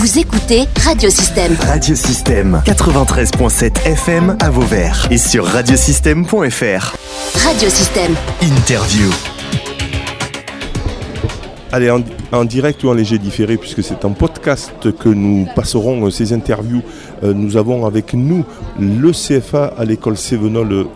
Vous 0.00 0.18
écoutez 0.18 0.62
Radiosystème. 0.82 1.54
Radiosystème 1.60 2.62
93.7 2.64 3.84
FM 3.84 4.34
à 4.40 4.48
Vauvert 4.48 5.06
et 5.10 5.18
sur 5.18 5.44
radiosystème.fr. 5.44 6.96
Radiosystème. 7.44 8.14
Interview. 8.40 9.10
Allez, 11.70 11.90
en, 11.90 12.00
en 12.32 12.44
direct 12.46 12.82
ou 12.82 12.88
en 12.88 12.94
léger 12.94 13.18
différé, 13.18 13.58
puisque 13.58 13.82
c'est 13.82 14.06
en 14.06 14.12
podcast 14.12 14.90
que 14.98 15.10
nous 15.10 15.46
passerons 15.54 16.06
euh, 16.06 16.10
ces 16.10 16.32
interviews. 16.32 16.80
Euh, 17.22 17.34
nous 17.34 17.58
avons 17.58 17.84
avec 17.84 18.14
nous 18.14 18.46
le 18.80 19.12
CFA 19.12 19.66
à 19.76 19.84
l'école 19.84 20.16
Sévenol 20.16 20.86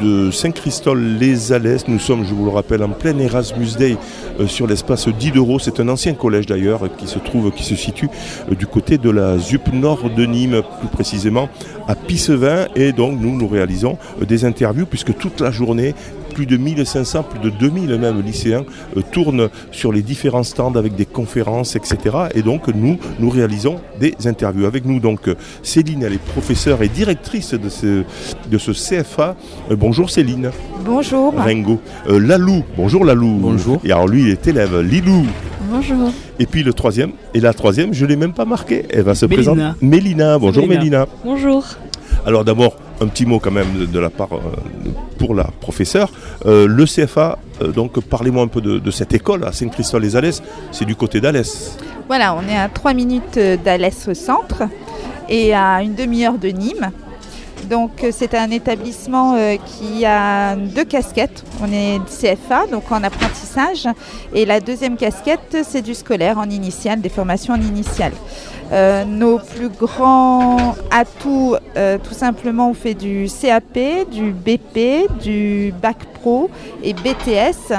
de 0.00 0.30
Saint-Christol-les-Alès. 0.30 1.88
Nous 1.88 1.98
sommes, 1.98 2.24
je 2.24 2.34
vous 2.34 2.44
le 2.44 2.50
rappelle, 2.50 2.82
en 2.82 2.90
plein 2.90 3.18
Erasmus 3.18 3.76
Day 3.78 3.96
euh, 4.40 4.46
sur 4.46 4.66
l'espace 4.66 5.08
d'Idereau. 5.08 5.58
C'est 5.58 5.80
un 5.80 5.88
ancien 5.88 6.14
collège 6.14 6.46
d'ailleurs 6.46 6.88
qui 6.96 7.06
se 7.06 7.18
trouve, 7.18 7.50
qui 7.52 7.64
se 7.64 7.74
situe 7.74 8.08
euh, 8.50 8.54
du 8.54 8.66
côté 8.66 8.98
de 8.98 9.10
la 9.10 9.38
ZUP 9.38 9.72
nord 9.72 10.10
de 10.10 10.24
Nîmes, 10.26 10.62
plus 10.80 10.88
précisément 10.88 11.48
à 11.88 11.94
Pissevin. 11.94 12.66
Et 12.76 12.92
donc 12.92 13.20
nous, 13.20 13.36
nous 13.36 13.48
réalisons 13.48 13.98
euh, 14.20 14.24
des 14.24 14.44
interviews 14.44 14.86
puisque 14.86 15.16
toute 15.16 15.40
la 15.40 15.50
journée, 15.50 15.94
plus 16.34 16.46
de 16.46 16.56
1500, 16.56 17.22
plus 17.22 17.38
de 17.38 17.50
2000 17.50 17.96
même 17.98 18.20
lycéens 18.20 18.64
euh, 18.96 19.00
tournent 19.12 19.48
sur 19.70 19.92
les 19.92 20.02
différents 20.02 20.42
stands 20.42 20.74
avec 20.74 20.94
des 20.96 21.06
conférences, 21.06 21.76
etc. 21.76 21.96
Et 22.34 22.42
donc 22.42 22.68
nous, 22.68 22.98
nous 23.20 23.30
réalisons 23.30 23.76
des 24.00 24.14
interviews. 24.26 24.66
Avec 24.66 24.84
nous 24.84 25.00
donc 25.00 25.28
euh, 25.28 25.34
Céline, 25.62 26.02
elle 26.02 26.14
est 26.14 26.18
professeure 26.32 26.82
et 26.82 26.88
directrice 26.88 27.54
de 27.54 27.68
ce, 27.68 28.02
de 28.50 28.58
ce 28.58 28.72
CFA. 28.72 29.36
Euh, 29.70 29.76
bonjour 29.76 30.10
Céline. 30.10 30.50
Bonjour. 30.84 31.32
Ringo. 31.36 31.80
Euh, 32.08 32.18
Lalou, 32.18 32.64
bonjour 32.76 33.04
Lalou. 33.04 33.38
Bonjour. 33.40 33.80
Et 33.84 33.92
alors 33.92 34.08
lui, 34.08 34.22
il 34.22 34.28
est 34.30 34.46
élève. 34.46 34.80
Lilou. 34.80 35.24
Bonjour. 35.70 36.10
Et 36.38 36.46
puis 36.46 36.62
le 36.62 36.72
troisième, 36.72 37.12
et 37.32 37.40
la 37.40 37.52
troisième, 37.54 37.94
je 37.94 38.04
ne 38.04 38.10
l'ai 38.10 38.16
même 38.16 38.32
pas 38.32 38.44
marqué. 38.44 38.84
Elle 38.90 39.02
va 39.02 39.14
se 39.14 39.26
Mélina. 39.26 39.52
présenter. 39.52 39.86
Mélina. 39.86 40.38
Bonjour 40.38 40.64
Mélina. 40.66 40.78
Mélina. 40.80 41.06
Bonjour. 41.24 41.64
Alors 42.26 42.44
d'abord, 42.44 42.76
un 43.00 43.06
petit 43.06 43.26
mot 43.26 43.38
quand 43.38 43.50
même 43.50 43.86
de, 43.86 43.98
la 43.98 44.10
part 44.10 44.32
euh, 44.32 44.40
pour 45.18 45.34
la 45.34 45.44
professeure. 45.60 46.10
Euh, 46.46 46.66
le 46.66 46.84
CFA, 46.84 47.38
euh, 47.62 47.72
donc 47.72 48.00
parlez-moi 48.00 48.42
un 48.42 48.48
peu 48.48 48.60
de, 48.60 48.90
cette 48.90 49.14
école 49.14 49.44
à 49.44 49.52
Saint-Christophe-les-Alès. 49.52 50.42
C'est 50.70 50.84
du 50.84 50.96
côté 50.96 51.20
d'Alès. 51.20 51.76
Voilà, 52.06 52.34
on 52.34 52.48
est 52.48 52.56
à 52.56 52.68
3 52.68 52.94
minutes 52.94 53.38
d'Alès 53.64 54.08
au 54.08 54.14
centre 54.14 54.64
et 55.28 55.54
à 55.54 55.82
une 55.82 55.94
demi-heure 55.94 56.38
de 56.38 56.48
Nîmes. 56.48 56.90
Donc 57.68 58.04
euh, 58.04 58.10
c'est 58.12 58.34
un 58.34 58.50
établissement 58.50 59.34
euh, 59.34 59.56
qui 59.56 60.04
a 60.04 60.56
deux 60.56 60.84
casquettes. 60.84 61.44
On 61.62 61.72
est 61.72 61.98
CFA, 62.06 62.66
donc 62.66 62.90
en 62.90 63.02
apprentissage, 63.02 63.88
et 64.34 64.44
la 64.44 64.60
deuxième 64.60 64.96
casquette, 64.96 65.56
c'est 65.62 65.82
du 65.82 65.94
scolaire 65.94 66.38
en 66.38 66.48
initial, 66.50 67.00
des 67.00 67.08
formations 67.08 67.54
en 67.54 67.60
initial. 67.60 68.12
Euh, 68.72 69.04
nos 69.04 69.38
plus 69.38 69.68
grands 69.68 70.74
atouts, 70.90 71.56
tout 72.02 72.14
simplement, 72.14 72.70
on 72.70 72.74
fait 72.74 72.94
du 72.94 73.28
CAP, 73.28 73.78
du 74.10 74.32
BP, 74.32 75.22
du 75.22 75.72
Bac 75.82 75.98
Pro 76.20 76.50
et 76.82 76.92
BTS. 76.92 77.74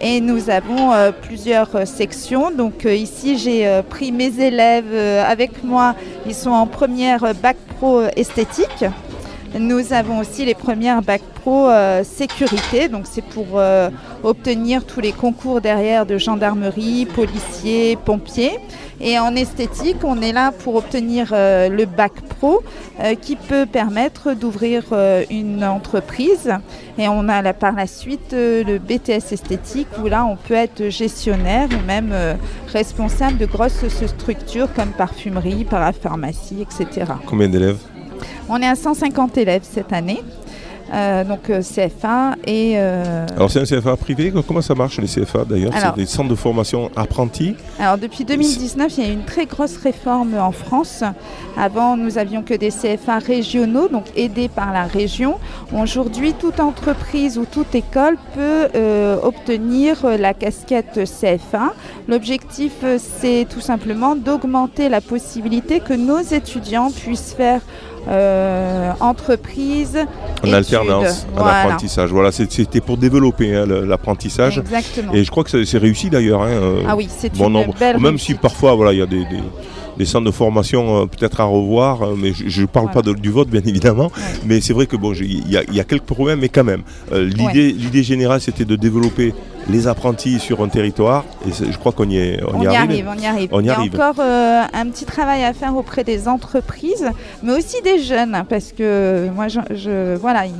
Et 0.00 0.20
nous 0.20 0.50
avons 0.50 0.90
plusieurs 1.22 1.86
sections. 1.86 2.50
Donc 2.50 2.84
ici, 2.84 3.38
j'ai 3.38 3.80
pris 3.88 4.12
mes 4.12 4.40
élèves 4.40 4.92
avec 5.24 5.62
moi. 5.62 5.94
Ils 6.26 6.34
sont 6.34 6.50
en 6.50 6.66
première 6.66 7.34
Bac 7.40 7.56
Pro 7.78 8.02
esthétique. 8.16 8.84
Nous 9.58 9.92
avons 9.92 10.18
aussi 10.18 10.44
les 10.44 10.54
premières 10.54 11.00
Bac 11.00 11.22
Pro 11.40 11.68
euh, 11.68 12.02
sécurité. 12.02 12.88
Donc 12.88 13.04
c'est 13.04 13.24
pour 13.24 13.46
euh, 13.54 13.88
obtenir 14.24 14.84
tous 14.84 15.00
les 15.00 15.12
concours 15.12 15.60
derrière 15.60 16.06
de 16.06 16.18
gendarmerie, 16.18 17.06
policiers, 17.06 17.96
pompiers. 18.04 18.58
Et 19.00 19.18
en 19.18 19.36
esthétique, 19.36 19.98
on 20.02 20.20
est 20.22 20.32
là 20.32 20.50
pour 20.50 20.74
obtenir 20.74 21.28
euh, 21.32 21.68
le 21.68 21.84
Bac 21.84 22.12
Pro 22.38 22.62
qui 23.22 23.34
peut 23.34 23.66
permettre 23.66 24.34
d'ouvrir 24.34 24.84
une 25.28 25.64
entreprise. 25.64 26.52
Et 26.96 27.08
on 27.08 27.28
a 27.28 27.42
là, 27.42 27.52
par 27.52 27.72
la 27.72 27.88
suite 27.88 28.32
le 28.32 28.78
BTS 28.78 29.32
esthétique 29.32 29.88
où 30.00 30.06
là 30.06 30.24
on 30.24 30.36
peut 30.36 30.54
être 30.54 30.90
gestionnaire 30.90 31.68
ou 31.72 31.86
même 31.86 32.14
responsable 32.72 33.38
de 33.38 33.46
grosses 33.46 33.84
structures 34.06 34.72
comme 34.74 34.90
parfumerie, 34.90 35.64
parapharmacie, 35.64 36.62
etc. 36.62 37.12
Combien 37.26 37.48
d'élèves? 37.48 37.78
On 38.48 38.60
est 38.60 38.68
à 38.68 38.76
150 38.76 39.38
élèves 39.38 39.62
cette 39.64 39.92
année. 39.92 40.22
Euh, 40.92 41.24
donc 41.24 41.48
euh, 41.48 41.62
CFA 41.62 42.34
et 42.46 42.74
euh, 42.76 43.26
Alors 43.36 43.50
c'est 43.50 43.60
un 43.60 43.64
CFA 43.64 43.96
privé. 43.96 44.32
Comment 44.46 44.60
ça 44.60 44.74
marche 44.74 44.98
les 44.98 45.06
CFA 45.06 45.44
d'ailleurs? 45.44 45.72
C'est 45.74 45.96
des 45.96 46.06
centres 46.06 46.28
de 46.28 46.34
formation 46.34 46.90
apprentis? 46.94 47.56
Alors 47.80 47.96
depuis 47.96 48.24
2019, 48.24 48.92
il 48.98 49.04
y 49.04 49.06
a 49.06 49.10
eu 49.10 49.14
une 49.14 49.24
très 49.24 49.46
grosse 49.46 49.78
réforme 49.78 50.34
en 50.38 50.52
France. 50.52 51.02
Avant, 51.56 51.96
nous 51.96 52.18
avions 52.18 52.42
que 52.42 52.54
des 52.54 52.68
CFA 52.68 53.18
régionaux, 53.18 53.88
donc 53.88 54.04
aidés 54.14 54.48
par 54.48 54.72
la 54.72 54.84
région. 54.84 55.38
Aujourd'hui, 55.72 56.34
toute 56.34 56.60
entreprise 56.60 57.38
ou 57.38 57.46
toute 57.46 57.74
école 57.74 58.16
peut 58.34 58.68
euh, 58.74 59.16
obtenir 59.22 60.06
la 60.18 60.34
casquette 60.34 61.00
CFA. 61.04 61.72
L'objectif, 62.08 62.72
c'est 62.98 63.46
tout 63.48 63.60
simplement 63.60 64.16
d'augmenter 64.16 64.88
la 64.90 65.00
possibilité 65.00 65.80
que 65.80 65.94
nos 65.94 66.20
étudiants 66.20 66.90
puissent 66.90 67.34
faire 67.34 67.62
euh, 68.08 68.92
entreprise 69.00 69.96
En 69.96 70.44
études. 70.46 70.54
alternance, 70.54 71.26
en 71.36 71.40
Voilà. 71.42 71.60
apprentissage. 71.62 72.10
Voilà, 72.10 72.32
c'était 72.32 72.80
pour 72.80 72.96
développer 72.96 73.54
hein, 73.54 73.66
l'apprentissage. 73.66 74.58
Exactement. 74.58 75.12
Et 75.14 75.24
je 75.24 75.30
crois 75.30 75.44
que 75.44 75.64
c'est 75.64 75.78
réussi 75.78 76.10
d'ailleurs. 76.10 76.42
hein, 76.42 76.48
euh, 76.48 76.82
Ah 76.88 76.96
oui, 76.96 77.08
c'est 77.16 77.32
bon 77.36 77.46
une 77.46 77.52
nombre. 77.54 77.74
belle 77.78 77.98
Même 77.98 78.18
si 78.18 78.34
parfois, 78.34 78.74
voilà, 78.74 78.92
il 78.92 78.98
y 78.98 79.02
a 79.02 79.06
des, 79.06 79.20
des- 79.24 79.42
des 79.96 80.04
centres 80.06 80.26
de 80.26 80.32
formation 80.32 81.02
euh, 81.02 81.06
peut-être 81.06 81.40
à 81.40 81.44
revoir, 81.44 82.02
euh, 82.02 82.14
mais 82.18 82.32
je 82.34 82.62
ne 82.62 82.66
parle 82.66 82.86
Voilà. 82.86 83.02
pas 83.02 83.12
de- 83.12 83.16
du 83.16 83.30
vote, 83.30 83.48
bien 83.48 83.62
évidemment. 83.64 84.06
Ouais. 84.06 84.22
Mais 84.44 84.60
c'est 84.60 84.72
vrai 84.72 84.86
que 84.86 84.96
bon, 84.96 85.12
il 85.14 85.48
y, 85.48 85.56
a- 85.56 85.62
il 85.68 85.74
y 85.74 85.78
a 85.80 85.84
quelques 85.84 86.02
problèmes, 86.02 86.40
mais 86.40 86.48
quand 86.48 86.64
même, 86.64 86.82
euh, 87.12 87.24
l'idée 87.24 87.70
l'idée 87.72 88.02
générale, 88.02 88.40
c'était 88.40 88.64
de 88.64 88.74
développer 88.76 89.32
les 89.68 89.86
apprentis 89.88 90.38
sur 90.38 90.62
un 90.62 90.68
territoire, 90.68 91.24
et 91.46 91.50
je 91.52 91.78
crois 91.78 91.92
qu'on 91.92 92.08
y 92.08 92.18
est, 92.18 92.40
on 92.44 92.58
On 92.58 92.60
y 92.60 92.64
y 92.64 92.66
arrive. 92.68 92.80
arrive, 92.90 93.08
on 93.08 93.18
y 93.22 93.26
arrive. 93.26 93.48
On 93.52 93.60
y 93.60 93.64
Il 93.64 93.66
y 93.66 93.70
a 93.70 93.74
arrive. 93.74 93.94
encore 93.94 94.16
euh, 94.18 94.62
un 94.72 94.86
petit 94.90 95.04
travail 95.06 95.42
à 95.44 95.52
faire 95.54 95.74
auprès 95.76 96.04
des 96.04 96.28
entreprises, 96.28 97.08
mais 97.42 97.52
aussi 97.52 97.80
des 97.82 97.98
jeunes, 97.98 98.44
parce 98.48 98.72
que 98.72 99.28
moi, 99.34 99.48
je, 99.48 99.60
je- 99.70 100.16
voilà, 100.16 100.46
il- 100.46 100.52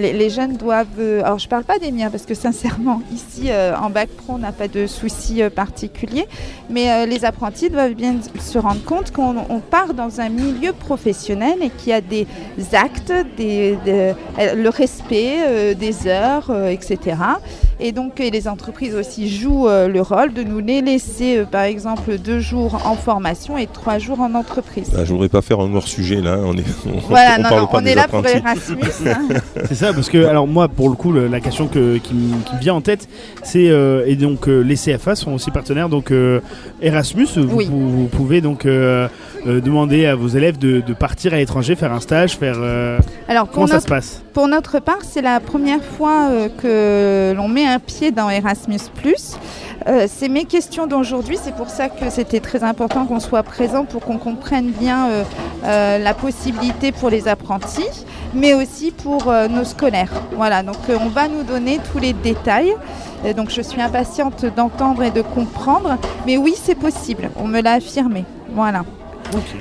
les, 0.00 0.12
les 0.12 0.30
jeunes 0.30 0.56
doivent. 0.56 0.86
euh, 0.98 1.22
alors, 1.24 1.38
je 1.38 1.48
parle 1.48 1.64
pas 1.64 1.78
des 1.78 1.90
miens, 1.92 2.10
parce 2.10 2.24
que 2.26 2.34
sincèrement, 2.34 3.02
ici, 3.12 3.48
euh, 3.50 3.74
en 3.76 3.90
bac 3.90 4.08
pro, 4.08 4.34
on 4.34 4.38
n'a 4.38 4.52
pas 4.52 4.68
de 4.68 4.86
soucis 4.86 5.42
particuliers, 5.54 6.26
mais 6.68 7.06
les 7.06 7.24
apprentis 7.24 7.70
doivent 7.70 7.94
bien 7.94 8.16
se 8.40 8.58
rendre 8.58 8.82
compte 8.84 9.10
qu'on 9.12 9.34
on 9.48 9.60
part 9.60 9.94
dans 9.94 10.20
un 10.20 10.28
milieu 10.28 10.72
professionnel 10.72 11.58
et 11.62 11.70
qu'il 11.70 11.90
y 11.90 11.92
a 11.92 12.00
des 12.00 12.26
actes, 12.72 13.12
des, 13.36 13.78
des- 13.84 14.14
le 14.56 14.68
respect 14.68 15.74
des 15.74 16.06
heures, 16.08 16.50
etc. 16.68 17.16
Et 17.82 17.92
donc, 17.92 18.20
et 18.20 18.30
les 18.30 18.46
entreprises 18.46 18.94
aussi 18.94 19.28
jouent 19.34 19.66
euh, 19.68 19.88
le 19.88 20.02
rôle 20.02 20.32
de 20.34 20.42
nous 20.42 20.58
les 20.60 20.82
laisser, 20.82 21.38
euh, 21.38 21.44
par 21.44 21.62
exemple, 21.62 22.18
deux 22.18 22.38
jours 22.40 22.82
en 22.86 22.94
formation 22.94 23.56
et 23.56 23.66
trois 23.66 23.98
jours 23.98 24.20
en 24.20 24.34
entreprise. 24.34 24.90
Ah, 24.96 25.04
je 25.04 25.12
voudrais 25.12 25.30
pas 25.30 25.40
faire 25.40 25.60
un 25.60 25.74
hors 25.74 25.88
sujet 25.88 26.20
là. 26.20 26.38
On 26.44 26.54
est, 26.56 26.64
on, 26.86 26.98
Voilà, 27.08 27.36
on 27.38 27.42
non, 27.42 27.48
parle 27.48 27.60
non, 27.62 27.66
pas 27.68 27.78
on 27.78 27.82
des 27.82 27.90
est 27.90 27.94
là 27.94 28.06
pour 28.08 28.18
apprentis. 28.18 28.36
Erasmus. 28.36 29.08
hein. 29.08 29.28
C'est 29.68 29.74
ça, 29.74 29.92
parce 29.94 30.10
que, 30.10 30.24
alors 30.26 30.46
moi, 30.46 30.68
pour 30.68 30.88
le 30.90 30.94
coup, 30.94 31.10
le- 31.12 31.26
la 31.28 31.40
question 31.40 31.68
que- 31.68 31.96
qui, 31.96 32.12
me 32.14 32.42
qui 32.44 32.54
me 32.54 32.60
vient 32.60 32.74
en 32.74 32.80
tête, 32.82 33.08
c'est, 33.42 33.68
euh, 33.70 34.04
et 34.06 34.14
donc 34.16 34.48
euh, 34.48 34.60
les 34.60 34.76
CFA 34.76 35.14
sont 35.14 35.32
aussi 35.32 35.50
partenaires, 35.50 35.88
donc 35.88 36.10
euh, 36.10 36.40
Erasmus, 36.82 37.28
vous, 37.36 37.56
Oui. 37.56 37.68
vous- 37.70 37.90
vous 38.02 38.06
pouvez 38.08 38.40
donc 38.42 38.66
euh, 39.46 39.60
demander 39.60 40.06
à 40.06 40.14
vos 40.14 40.28
élèves 40.28 40.58
de, 40.58 40.80
de 40.80 40.92
partir 40.94 41.32
à 41.34 41.36
l'étranger, 41.36 41.74
faire 41.76 41.92
un 41.92 42.00
stage, 42.00 42.36
faire... 42.36 42.56
euh, 42.58 42.98
Alors, 43.28 43.46
pour 43.46 43.54
comment 43.54 43.66
ça 43.66 43.80
se 43.80 43.86
passe? 43.86 44.22
pour 44.32 44.48
notre 44.48 44.78
part, 44.80 44.98
c'est 45.02 45.22
la 45.22 45.40
première 45.40 45.82
fois 45.82 46.28
euh, 46.30 46.48
que 46.48 47.34
l'on 47.36 47.48
met 47.48 47.66
un 47.66 47.78
pied 47.78 48.10
dans 48.10 48.30
Erasmus. 48.30 48.78
Euh, 49.88 50.06
c'est 50.08 50.28
mes 50.28 50.44
questions 50.44 50.86
d'aujourd'hui, 50.86 51.38
c'est 51.42 51.54
pour 51.54 51.70
ça 51.70 51.88
que 51.88 52.10
c'était 52.10 52.40
très 52.40 52.62
important 52.64 53.06
qu'on 53.06 53.18
soit 53.20 53.42
présent 53.42 53.84
pour 53.84 54.02
qu'on 54.02 54.18
comprenne 54.18 54.70
bien 54.70 55.08
la 55.64 56.14
possibilité 56.14 56.92
pour 56.92 57.08
les 57.10 57.28
apprentis, 57.28 58.04
mais 58.34 58.52
aussi 58.54 58.90
pour 58.92 59.32
nos 59.50 59.64
scolaires. 59.64 60.12
Voilà, 60.36 60.62
donc 60.62 60.76
on 60.88 61.08
va 61.08 61.28
nous 61.28 61.42
donner 61.42 61.78
tous 61.92 61.98
les 61.98 62.12
détails. 62.12 62.74
Donc 63.36 63.50
je 63.50 63.62
suis 63.62 63.80
impatiente 63.80 64.44
d'entendre 64.56 65.02
et 65.02 65.10
de 65.10 65.22
comprendre, 65.22 65.96
mais 66.26 66.36
oui, 66.36 66.54
c'est 66.62 66.74
possible, 66.74 67.30
on 67.36 67.46
me 67.46 67.60
l'a 67.62 67.72
affirmé. 67.74 68.24
Voilà. 68.54 68.82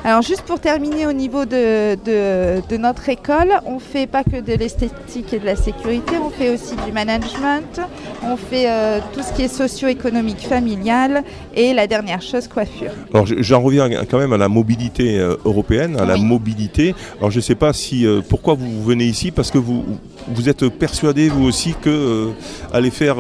Alors 0.04 0.22
juste 0.22 0.42
pour 0.44 0.60
terminer 0.60 1.06
au 1.06 1.14
niveau 1.14 1.46
de, 1.46 1.96
de- 1.96 2.62
de 2.68 2.78
notre 2.78 3.08
école, 3.10 3.52
on 3.66 3.80
fait 3.80 4.08
pas 4.08 4.24
que 4.24 4.40
de 4.42 4.54
l'esthétique 4.54 5.34
et 5.34 5.40
de 5.40 5.46
la 5.46 5.56
sécurité, 5.56 6.14
on 6.24 6.30
fait 6.30 6.50
aussi 6.54 6.76
du 6.86 6.92
management, 6.92 7.80
on 8.24 8.36
fait 8.38 8.70
euh, 8.70 9.00
tout 9.14 9.22
ce 9.22 9.34
qui 9.34 9.44
est 9.44 9.48
socio-économique 9.48 10.42
familial 10.48 11.24
et 11.56 11.74
la 11.74 11.88
dernière 11.88 12.22
chose, 12.22 12.48
coiffure. 12.48 12.92
Alors 13.14 13.26
je- 13.26 13.36
j'en 13.42 13.62
reviens 13.62 13.90
quand 14.10 14.18
même 14.18 14.34
à 14.34 14.38
la 14.38 14.48
mobilité 14.50 15.20
euh, 15.20 15.36
européenne, 15.46 15.98
à 16.00 16.06
la 16.06 16.18
mobilité. 16.18 16.96
Alors 17.20 17.32
je 17.32 17.38
ne 17.38 17.42
sais 17.42 17.56
pas 17.56 17.74
si 17.74 18.06
euh, 18.06 18.22
pourquoi 18.28 18.56
vous 18.56 18.82
venez 18.84 19.06
ici 19.06 19.32
parce 19.32 19.52
que 19.52 19.58
vous 19.58 19.84
vous 20.32 20.50
êtes 20.50 20.68
persuadé 20.70 21.30
vous 21.30 21.46
aussi 21.46 21.74
que 21.82 21.90
euh, 21.90 22.28
aller 22.74 22.92
faire 22.92 23.18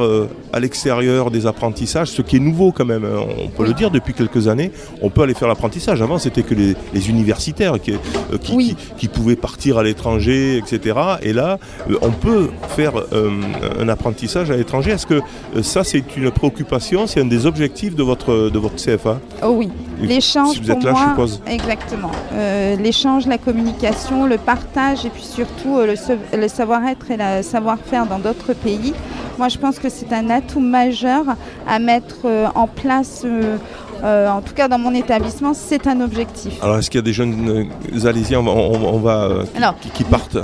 à 0.54 0.60
l'extérieur 0.60 1.32
des 1.32 1.46
apprentissages, 1.48 2.10
ce 2.10 2.22
qui 2.22 2.36
est 2.38 2.40
nouveau 2.40 2.72
quand 2.72 2.86
même, 2.86 3.06
hein, 3.06 3.22
on 3.44 3.48
peut 3.48 3.66
le 3.66 3.74
dire 3.74 3.92
depuis 3.92 4.14
quelques 4.14 4.48
années, 4.48 4.72
on 5.02 5.10
peut 5.10 5.22
aller 5.24 5.34
faire 5.34 5.48
l'apprentissage. 5.48 6.02
Avant 6.02 6.18
c'était 6.18 6.39
que 6.44 6.54
les, 6.54 6.76
les 6.94 7.10
universitaires 7.10 7.80
qui, 7.82 7.92
euh, 7.94 8.38
qui, 8.42 8.54
Oui. 8.56 8.76
qui- 8.76 8.94
qui 8.96 9.08
pouvaient 9.08 9.36
partir 9.36 9.78
à 9.78 9.84
l'étranger, 9.84 10.58
etc. 10.58 10.98
Et 11.22 11.34
là 11.34 11.58
euh, 11.90 11.96
on 12.02 12.12
peut 12.12 12.50
faire 12.76 12.94
euh, 13.14 13.32
un 13.80 13.90
apprentissage 13.90 14.52
à 14.52 14.56
l'étranger. 14.58 14.92
Est-ce 14.92 15.06
que 15.08 15.22
ça 15.62 15.84
c'est 15.84 16.04
une 16.18 16.32
préoccupation, 16.32 17.08
c'est 17.08 17.22
un 17.22 17.26
des 17.26 17.46
objectifs 17.46 17.96
de 17.96 18.04
votre 18.04 18.50
de 18.50 18.60
votre 18.60 18.76
CFA 18.76 19.20
Oh 19.44 19.50
oui, 19.58 19.70
l'échange 20.02 20.56
si 20.56 20.62
vous 20.62 20.72
êtes 20.72 20.80
pour 20.80 20.86
là, 20.88 20.94
je 20.96 21.00
moi, 21.00 21.10
suppose. 21.10 21.42
exactement. 21.48 22.12
Euh, 22.34 22.76
l'échange, 22.76 23.26
la 23.28 23.38
communication, 23.38 24.26
le 24.26 24.38
partage 24.38 25.06
et 25.06 25.10
puis 25.10 25.24
surtout 25.24 25.78
euh, 25.78 25.88
le, 25.88 25.96
sa- 25.96 26.38
le 26.38 26.48
savoir-être 26.48 27.12
et 27.12 27.18
le 27.18 27.42
savoir-faire 27.44 28.06
dans 28.06 28.20
d'autres 28.20 28.54
pays. 28.54 28.94
Moi, 29.38 29.48
je 29.48 29.58
pense 29.58 29.80
que 29.80 29.88
c'est 29.90 30.12
un 30.12 30.30
atout 30.30 30.60
majeur 30.60 31.24
à 31.68 31.80
mettre 31.80 32.18
euh, 32.26 32.48
en 32.56 32.68
place. 32.68 33.26
Euh, 34.04 34.30
en 34.30 34.42
tout 34.42 34.54
cas, 34.54 34.68
dans 34.68 34.78
mon 34.80 34.94
établissement, 34.94 35.54
c'est 35.54 35.88
un 35.88 36.02
objectif. 36.02 36.54
Alors, 36.64 36.78
est-ce 36.78 36.90
qu'il 36.90 37.00
y 37.00 37.04
a 37.04 37.06
des 37.06 37.14
jeunes 37.14 37.70
euh, 37.94 38.08
Alésiens 38.08 38.40
on 38.40 38.44
va, 38.44 38.52
on- 38.52 38.96
on 38.96 39.00
va, 39.00 39.24
euh, 39.24 39.44
qui, 39.44 39.58
Alors, 39.58 39.76
qui- 39.80 39.90
qui 39.90 40.04
partent 40.04 40.38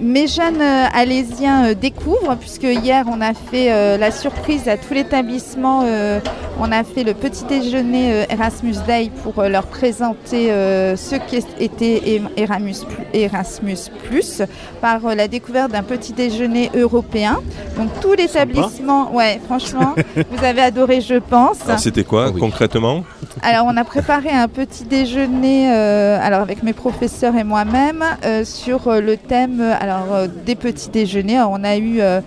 Mes 0.00 0.26
jeunes 0.26 0.60
euh, 0.60 0.84
alésiens 0.94 1.66
euh, 1.70 1.74
découvrent, 1.74 2.36
puisque 2.38 2.64
hier 2.64 3.04
on 3.10 3.20
a 3.20 3.34
fait 3.34 3.72
euh, 3.72 3.96
la 3.98 4.10
surprise 4.10 4.68
à 4.68 4.76
tout 4.76 4.94
l'établissement. 4.94 5.82
euh, 5.84 6.20
on 6.60 6.72
a 6.72 6.82
fait 6.82 7.04
le 7.04 7.14
petit 7.14 7.44
déjeuner 7.44 8.12
euh, 8.12 8.24
Erasmus 8.30 8.74
Day 8.86 9.10
pour 9.22 9.38
euh, 9.38 9.48
leur 9.48 9.64
présenter 9.66 10.50
euh, 10.50 10.96
ce 10.96 11.14
qu'était 11.14 12.20
Erasmus, 12.36 12.74
Erasmus 13.14 13.76
Plus 14.08 14.42
par 14.80 15.04
euh, 15.06 15.14
la 15.14 15.28
découverte 15.28 15.70
d'un 15.70 15.82
petit 15.84 16.12
déjeuner 16.12 16.70
européen. 16.76 17.38
Donc 17.76 17.88
tout 18.00 18.12
l'établissement, 18.12 19.14
ouais, 19.14 19.40
franchement, 19.46 19.94
vous 20.16 20.44
avez 20.44 20.62
adoré, 20.62 21.00
je 21.00 21.14
pense. 21.14 21.58
C'était 21.78 22.04
quoi 22.04 22.26
Ah 22.28 22.30
oui. 22.34 22.40
concrètement 22.40 22.97
Alors, 23.42 23.66
on 23.66 23.76
a 23.76 23.84
préparé 23.84 24.30
un 24.30 24.48
petit 24.48 24.84
déjeuner, 24.84 25.70
euh, 25.72 26.18
alors 26.20 26.40
avec 26.40 26.62
mes 26.62 26.72
professeurs 26.72 27.36
et 27.36 27.44
moi-même, 27.44 28.04
euh, 28.24 28.44
sur 28.44 28.88
euh, 28.88 29.00
le 29.00 29.16
thème 29.16 29.60
alors, 29.80 30.14
euh, 30.14 30.26
des 30.46 30.54
petits 30.54 30.90
déjeuners. 30.90 31.36
Alors, 31.36 31.52
on 31.52 31.64
a 31.64 31.76
eu, 31.76 32.00
euh, 32.00 32.20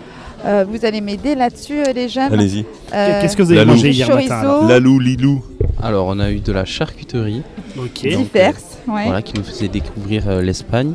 euh, 0.45 0.65
vous 0.67 0.85
allez 0.85 1.01
m'aider 1.01 1.35
là-dessus, 1.35 1.79
euh, 1.79 1.93
les 1.93 2.09
jeunes. 2.09 2.31
Allez-y. 2.33 2.65
Euh, 2.93 3.21
Qu'est-ce 3.21 3.35
que 3.37 3.43
vous 3.43 3.51
avez 3.51 3.65
mangé 3.65 3.89
hier 3.91 4.07
Chorizo. 4.07 4.29
matin 4.29 4.39
alors 4.41 4.67
Lalou, 4.67 4.99
Lilou. 4.99 5.43
Alors, 5.83 6.07
on 6.07 6.19
a 6.19 6.31
eu 6.31 6.39
de 6.39 6.51
la 6.51 6.65
charcuterie 6.65 7.43
Ok. 7.77 8.01
diverses, 8.07 8.77
ouais. 8.87 9.05
voilà, 9.05 9.21
qui 9.21 9.33
nous 9.35 9.43
faisait 9.43 9.67
découvrir 9.67 10.29
euh, 10.29 10.41
l'Espagne. 10.41 10.93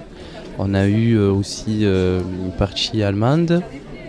On 0.58 0.72
a 0.74 0.86
eu 0.86 1.14
euh, 1.16 1.30
aussi 1.30 1.80
euh, 1.82 2.20
une 2.44 2.52
partie 2.52 3.02
allemande, 3.02 3.62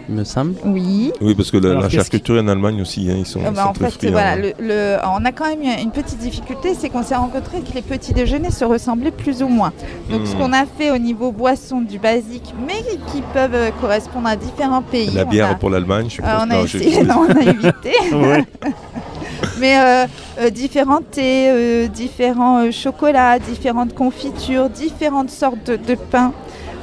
me 0.09 0.24
semble. 0.24 0.56
Oui. 0.65 1.12
Oui, 1.21 1.36
parce 1.36 1.51
que 1.51 1.57
la, 1.57 1.71
Alors, 1.71 1.81
la 1.83 1.89
charcuterie 1.89 2.39
en 2.39 2.48
Allemagne 2.48 2.81
aussi, 2.81 3.07
hein, 3.09 3.15
ils 3.18 3.25
sont, 3.25 3.39
Euh, 3.39 3.48
ils 3.50 3.54
bah, 3.54 3.63
sont 3.63 3.69
en 3.69 3.74
très 3.74 3.86
fait, 3.92 3.98
friands, 3.98 4.12
voilà, 4.12 4.31
hein. 4.31 4.38
le, 4.38 4.54
le- 4.59 4.98
on 5.19 5.25
a 5.25 5.31
quand 5.31 5.45
même 5.45 5.62
eu 5.62 5.81
une 5.81 5.92
petite 5.92 6.18
difficulté, 6.19 6.74
c'est 6.80 6.89
qu'on 6.89 7.04
s'est 7.04 7.15
rencontré 7.15 7.59
que 7.62 7.74
les 7.74 7.81
petits 7.81 8.13
déjeuners 8.13 8.51
se 8.51 8.65
ressemblaient 8.65 9.12
plus 9.12 9.44
ou 9.44 9.48
moins. 9.48 9.74
Donc, 10.09 10.25
ce 10.25 10.33
Hmm. 10.36 10.38
qu'on 10.39 10.54
a 10.54 10.65
fait 10.65 10.92
au 10.92 10.98
niveau 10.98 11.31
boisson 11.31 11.81
du 11.81 12.00
basique, 12.00 12.54
mais 12.68 12.81
qui 13.12 13.21
peuvent 13.33 13.54
euh, 13.54 13.69
correspondre 13.81 14.27
à 14.27 14.36
différents 14.36 14.81
pays. 14.81 15.12
La 15.13 15.25
bière 15.25 15.51
a- 15.51 15.56
pour 15.56 15.69
l'Allemagne, 15.69 16.07
je. 16.09 16.21
Euh, 16.21 16.25
on 16.45 16.51
a 16.51 16.59
essayé, 16.62 17.04
non, 17.04 17.25
on 17.30 17.36
a 17.36 17.42
évité. 17.42 17.92
Mais 19.59 19.77
euh, 19.80 20.06
euh, 20.39 20.50
différents 20.50 21.01
thés, 21.01 21.50
euh, 21.50 21.88
différents 21.88 22.65
euh, 22.65 22.71
chocolats, 22.71 23.39
différentes 23.39 23.94
confitures, 23.94 24.69
différentes 24.69 25.30
sortes 25.30 25.65
de, 25.68 25.75
de 25.75 25.95
pains. 25.95 26.31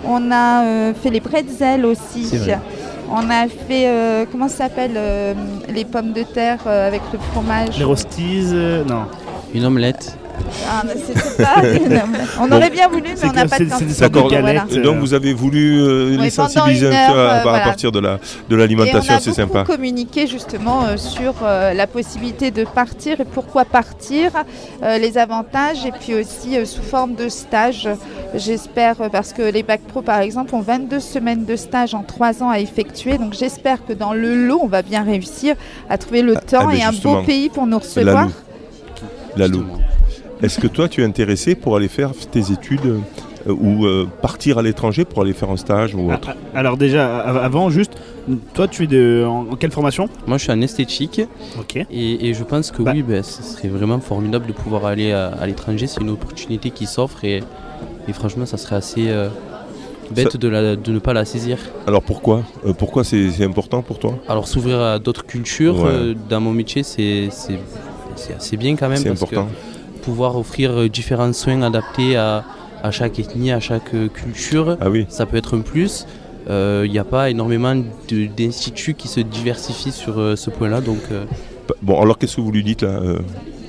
On 0.07 0.31
a 0.31 0.65
euh, 0.65 0.93
fait 0.95 1.11
les 1.11 1.21
pretzels 1.21 1.85
aussi. 1.87 2.25
C'est 2.25 2.37
vrai. 2.39 2.59
On 3.11 3.31
a 3.31 3.49
fait, 3.49 3.87
euh, 3.87 4.25
comment 4.31 4.49
ça 4.49 4.57
s'appelle, 4.69 4.93
euh, 4.97 5.35
les 5.69 5.85
pommes 5.85 6.13
de 6.13 6.23
terre 6.23 6.61
euh, 6.67 6.89
avec 6.89 7.03
le 7.13 7.19
fromage. 7.19 7.79
Les 7.79 7.85
rosties, 7.85 8.47
euh, 8.53 8.85
non. 8.85 9.05
Une 9.55 9.65
omelette. 9.67 10.17
Ah, 10.69 10.83
pas. 11.39 11.63
On 12.41 12.51
aurait 12.53 12.71
bien 12.71 12.89
voulu, 12.89 13.03
mais 13.23 13.29
on 13.29 13.33
n'a 13.33 13.47
pas 13.47 13.59
de 13.59 13.65
galettes. 14.31 14.41
Voilà. 14.41 14.61
Donc 14.83 14.97
euh, 14.97 15.01
vous 15.01 15.15
avez 15.15 15.33
voulu 15.33 15.81
euh, 15.81 16.11
les 16.11 16.19
Oui, 16.19 16.31
pendant 16.31 16.49
sensibiliser 16.49 16.87
une 16.89 16.93
un 16.95 17.13
peu 17.13 17.19
heure, 17.19 17.31
à, 17.31 17.35
euh, 17.35 17.41
à 17.41 17.43
voilà. 17.43 17.61
partir 17.65 17.93
de 17.93 17.99
la 18.01 18.19
de 18.49 18.55
on 18.55 18.59
l'alimentation, 18.59 19.15
a 19.15 19.21
c'est 19.21 19.31
beaucoup 19.43 19.53
sympa. 19.55 19.65
communiqué 19.65 20.27
justement 20.27 20.85
euh, 20.85 20.97
sur 20.97 21.35
euh, 21.43 21.73
la 21.73 21.87
possibilité 21.87 22.51
de 22.51 22.65
partir 22.65 23.21
et 23.21 23.25
pourquoi 23.25 23.65
partir, 23.65 24.31
euh, 24.83 24.99
les 24.99 25.19
avantages 25.19 25.85
et 25.87 25.93
puis 25.93 26.15
aussi 26.15 26.57
euh, 26.59 26.65
sous 26.65 26.83
forme 26.83 27.15
de 27.15 27.29
stage. 27.29 27.89
J'espère, 28.35 29.01
euh, 29.01 29.09
parce 29.09 29.33
que 29.33 29.43
les 29.43 29.63
bacs 29.63 29.83
pro 29.83 30.03
par 30.03 30.21
exemple 30.21 30.55
ont 30.55 30.61
22 30.61 31.01
semaines 31.01 31.45
de 31.45 31.57
stage 31.57 31.95
en 31.95 32.03
3 32.03 32.43
ans 32.43 32.51
à 32.51 32.59
effectuer. 32.61 33.19
Donc 33.19 33.35
j'espère 33.35 33.85
que 33.87 33.93
dans 33.93 34.13
le 34.13 34.35
lot, 34.47 34.61
on 34.63 34.69
va 34.69 34.83
bien 34.83 35.03
réussir 35.03 35.57
à 35.89 35.99
trouver 35.99 36.23
le 36.23 36.35
temps 36.37 36.69
mais 36.69 36.79
et 36.79 36.83
un 36.83 36.93
beau 36.93 37.23
pays 37.23 37.49
pour 37.49 37.67
nous 37.67 37.79
recevoir. 37.79 38.29
La 39.37 39.49
loup. 39.49 39.65
Est-ce 40.45 40.59
que 40.61 40.67
toi, 40.67 40.89
tu 40.89 41.01
es 41.03 41.05
intéressé 41.05 41.55
pour 41.55 41.77
aller 41.77 41.89
faire 41.89 42.11
tes 42.31 42.53
études 42.53 42.85
euh, 43.47 43.53
ou 43.53 43.87
euh, 43.87 44.07
partir 44.21 44.59
à 44.59 44.63
l'étranger 44.63 45.05
pour 45.05 45.23
aller 45.23 45.33
faire 45.33 45.51
un 45.51 45.57
stage 45.57 45.95
ou 45.95 46.13
autre? 46.13 46.29
Ah, 46.55 46.59
Alors 46.59 46.77
déjà, 46.77 47.21
av- 47.21 47.39
avant, 47.39 47.71
juste, 47.71 47.93
toi 48.53 48.69
tu 48.69 48.85
es 48.85 48.87
de, 48.87 49.25
en, 49.27 49.53
en 49.53 49.57
quelle 49.57 49.71
formation? 49.73 50.09
Moi, 50.27 50.37
je 50.39 50.43
suis 50.45 50.53
en 50.53 50.61
esthétique 50.61 51.23
Ok. 51.59 51.77
et, 51.91 52.29
et 52.29 52.35
je 52.35 52.45
pense 52.45 52.71
que 52.71 52.83
Bah. 52.83 52.93
oui, 52.95 53.03
ben, 53.03 53.23
ce 53.23 53.43
serait 53.43 53.69
vraiment 53.69 54.01
formidable 54.01 54.47
de 54.47 54.53
pouvoir 54.53 54.85
aller 54.85 55.13
à, 55.13 55.29
à 55.29 55.47
l'étranger. 55.47 55.87
C'est 55.87 56.01
une 56.03 56.11
opportunité 56.11 56.71
qui 56.71 56.87
s'offre 56.87 57.25
et, 57.25 57.43
et 58.07 58.13
franchement, 58.13 58.45
ça 58.45 58.59
serait 58.59 58.77
assez 58.77 59.09
euh, 59.09 59.29
bête 60.11 60.33
Ça- 60.33 60.39
de, 60.39 60.49
la- 60.49 60.77
de 60.77 60.93
ne 60.93 60.99
pas 60.99 61.15
la 61.15 61.25
saisir. 61.25 61.57
Alors 61.87 62.03
pourquoi? 62.03 62.43
Euh, 62.67 62.75
Pourquoi 62.75 63.03
c'est 63.05 63.43
important 63.43 63.81
pour 63.83 63.99
toi? 63.99 64.15
Alors, 64.29 64.47
s'ouvrir 64.47 64.79
à 64.81 64.99
d'autres 64.99 65.25
cultures, 65.25 65.77
Ouais. 65.83 65.91
euh, 65.91 66.15
dans 66.29 66.41
mon 66.41 66.53
métier, 66.53 66.83
c'est 66.83 67.29
c'est- 67.31 67.59
c'est 68.17 68.35
assez 68.35 68.57
bien 68.59 68.77
quand 68.77 68.89
même. 68.91 68.99
C'est 68.99 69.09
parce 69.09 69.23
important. 69.23 69.47
que 69.47 69.74
pouvoir 70.05 70.37
offrir 70.37 70.71
euh, 70.73 70.89
différents 70.89 71.33
soins 71.33 71.63
adaptés 71.63 72.17
à, 72.17 72.45
à 72.83 72.91
chaque 72.91 73.19
ethnie, 73.19 73.51
à 73.53 73.61
chaque 73.61 73.95
euh, 73.95 74.09
culture, 74.09 74.77
Ah 74.81 74.91
oui. 74.91 75.07
ça 75.09 75.25
peut 75.27 75.37
être 75.37 75.57
un 75.57 75.61
plus. 75.61 76.07
Il 76.49 76.91
n'y 76.91 76.99
a 76.99 77.05
pas 77.05 77.31
énormément 77.31 77.75
d'instituts 78.37 78.93
qui 78.95 79.09
se 79.09 79.21
diversifient 79.21 79.93
sur 79.93 80.19
euh, 80.21 80.37
ce 80.37 80.51
point-là, 80.51 80.81
donc 80.83 81.01
euh, 81.11 81.25
Bon, 81.81 81.99
alors 82.03 82.19
qu'est-ce 82.19 82.37
que 82.37 82.43
vous 82.43 82.53
lui 82.53 82.63
dites 82.63 82.83
là, 82.83 82.91
euh, 82.91 83.19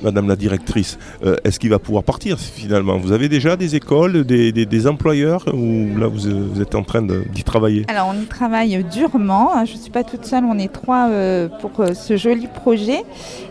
Madame 0.02 0.28
la 0.28 0.36
directrice 0.36 0.98
Euh, 1.24 1.36
Est-ce 1.44 1.58
qu'il 1.58 1.70
va 1.70 1.78
pouvoir 1.78 2.04
partir 2.04 2.38
finalement? 2.38 2.98
Vous 2.98 3.12
avez 3.12 3.28
déjà 3.28 3.56
des 3.56 3.74
écoles, 3.76 4.24
des, 4.24 4.86
employeurs 4.86 5.44
ou 5.54 5.96
là 5.98 6.06
vous, 6.06 6.60
êtes 6.60 6.74
en 6.74 6.82
train 6.82 7.02
d'y 7.02 7.44
travailler? 7.44 7.84
Alors 7.88 8.12
on 8.14 8.20
y 8.20 8.26
travaille 8.26 8.84
durement. 8.84 9.54
hein. 9.54 9.64
Je 9.64 9.74
ne 9.74 9.78
suis 9.78 9.90
pas 9.90 10.04
toute 10.04 10.24
seule, 10.24 10.44
on 10.44 10.58
est 10.58 10.72
trois 10.72 11.08
euh, 11.08 11.48
pour 11.60 11.72
euh, 11.80 11.94
ce 11.94 12.16
joli 12.16 12.46
projet. 12.46 13.02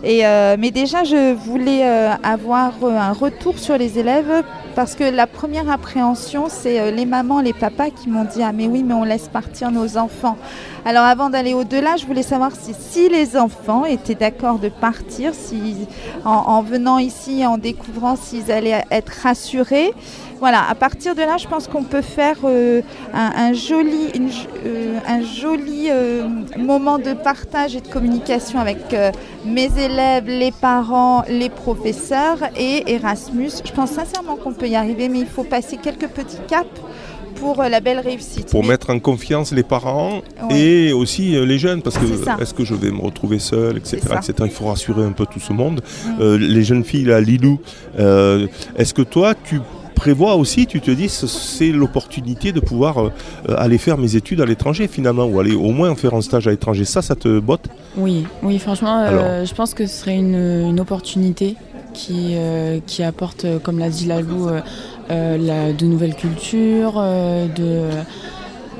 Et, 0.03 0.23
mais 0.59 0.71
déjà, 0.71 1.03
je 1.03 1.33
voulais 1.33 1.83
avoir 1.83 2.73
un 2.83 3.11
retour 3.11 3.57
sur 3.57 3.77
les 3.77 3.97
élèves 3.97 4.43
parce 4.75 4.93
que 4.95 5.03
la 5.03 5.25
première 5.25 5.69
appréhension, 5.69 6.45
c'est 6.47 6.91
les 6.91 7.05
mamans, 7.05 7.41
les 7.41 7.53
papas 7.53 7.89
qui 7.89 8.09
m'ont 8.09 8.25
dit 8.25 8.43
Ah, 8.43 8.51
mais 8.53 8.67
oui, 8.67 8.83
mais 8.83 8.93
on 8.93 9.03
laisse 9.03 9.27
partir 9.27 9.71
nos 9.71 9.97
enfants. 9.97 10.37
Alors 10.87 11.03
avant 11.05 11.31
d'aller 11.31 11.55
au-delà, 11.55 11.95
je 11.97 12.05
voulais 12.05 12.21
savoir 12.21 12.51
si, 12.55 12.73
si 12.77 13.09
les 13.09 13.35
enfants 13.35 13.85
étaient 13.85 14.13
d'accord 14.13 14.59
de 14.59 14.69
partir, 14.69 15.33
si, 15.33 15.87
en, 16.23 16.34
en 16.35 16.61
venant 16.61 16.97
ici, 16.97 17.45
en 17.45 17.57
découvrant 17.57 18.15
s'ils 18.15 18.51
allaient 18.51 18.83
être 18.91 19.13
rassurés. 19.23 19.93
Voilà, 20.39 20.67
à 20.69 20.75
partir 20.75 21.15
de 21.15 21.21
là, 21.21 21.37
je 21.37 21.47
pense 21.47 21.67
qu'on 21.67 21.83
peut 21.83 22.01
faire 22.01 22.37
euh, 22.43 22.81
un, 23.13 23.53
joli, 23.53 24.11
euh, 24.65 24.99
un 25.07 25.21
joli 25.21 25.87
euh, 25.89 26.27
moment 26.57 26.99
de 26.99 27.13
partage 27.13 27.75
et 27.75 27.81
de 27.81 27.87
communication 27.87 28.59
avec 28.59 28.79
mes 29.45 29.69
élèves, 29.79 30.27
les 30.27 30.51
parents, 30.51 31.23
les 31.29 31.49
professeurs 31.49 32.39
et 32.57 32.93
Erasmus. 32.93 33.51
Je 33.63 33.71
pense 33.71 33.91
sincèrement 33.91 34.35
qu'on 34.35 34.53
peut 34.53 34.67
y 34.67 34.75
arriver, 34.75 35.07
mais 35.07 35.19
il 35.19 35.27
faut 35.27 35.45
passer 35.45 35.77
quelques 35.77 36.09
petits 36.09 36.39
caps 36.47 36.67
pour 37.45 37.61
euh, 37.61 37.69
la 37.69 37.79
belle 37.79 37.99
réussite. 37.99 38.47
Pour 38.49 38.63
Mais- 38.63 38.69
mettre 38.69 38.89
en 38.89 38.99
confiance 38.99 39.51
les 39.51 39.63
parents 39.63 40.21
Ouais. 40.49 40.59
et 40.59 40.93
aussi 40.93 41.35
euh, 41.35 41.45
les 41.45 41.59
jeunes, 41.59 41.81
parce 41.81 41.97
que 41.97 42.05
est-ce 42.41 42.53
que 42.53 42.65
je 42.65 42.73
vais 42.73 42.91
me 42.91 43.01
retrouver 43.01 43.39
seul, 43.39 43.77
etc., 43.77 43.97
etc. 44.17 44.33
Il 44.45 44.49
faut 44.49 44.65
rassurer 44.65 45.03
un 45.03 45.11
peu 45.11 45.25
tout 45.25 45.39
ce 45.39 45.53
monde. 45.53 45.81
Mm. 46.05 46.09
Euh, 46.21 46.37
les 46.37 46.63
jeunes 46.63 46.83
filles, 46.83 47.05
là, 47.05 47.21
Lilou, 47.21 47.59
euh, 47.99 48.47
est-ce 48.77 48.93
que 48.93 49.01
toi, 49.03 49.33
tu 49.35 49.59
prévois 49.95 50.35
aussi, 50.35 50.65
tu 50.67 50.81
te 50.81 50.91
dis, 50.91 51.07
ce- 51.07 51.27
c'est 51.27 51.71
l'opportunité 51.71 52.51
de 52.51 52.59
pouvoir 52.59 52.93
euh, 52.99 53.09
aller 53.57 53.77
faire 53.77 53.97
mes 53.97 54.15
études 54.15 54.41
à 54.41 54.45
l'étranger 54.45 54.87
finalement, 54.87 55.25
ou 55.25 55.39
aller 55.39 55.55
au 55.55 55.71
moins 55.71 55.93
faire 55.95 56.13
un 56.15 56.21
stage 56.21 56.47
à 56.47 56.51
l'étranger? 56.51 56.83
Ça, 56.85 57.01
ça 57.01 57.15
te 57.15 57.39
botte? 57.39 57.67
Oui, 57.95 58.25
oui, 58.43 58.57
franchement, 58.59 58.97
euh, 58.99 59.07
Alors 59.07 59.45
je 59.45 59.53
pense 59.53 59.73
que 59.73 59.85
ce 59.85 59.95
serait 60.01 60.15
une, 60.17 60.35
une 60.71 60.79
opportunité 60.79 61.55
qui, 61.93 62.31
euh, 62.33 62.79
qui 62.85 63.03
apportent, 63.03 63.45
euh, 63.45 63.57
comme 63.57 63.79
l'a 63.79 63.87
dit 63.89 64.05
Lalou, 64.05 64.49
euh, 65.11 65.37
la- 65.37 65.73
de 65.73 65.85
nouvelles 65.85 66.15
cultures, 66.15 66.93
euh, 66.97 67.47
de, 67.47 67.89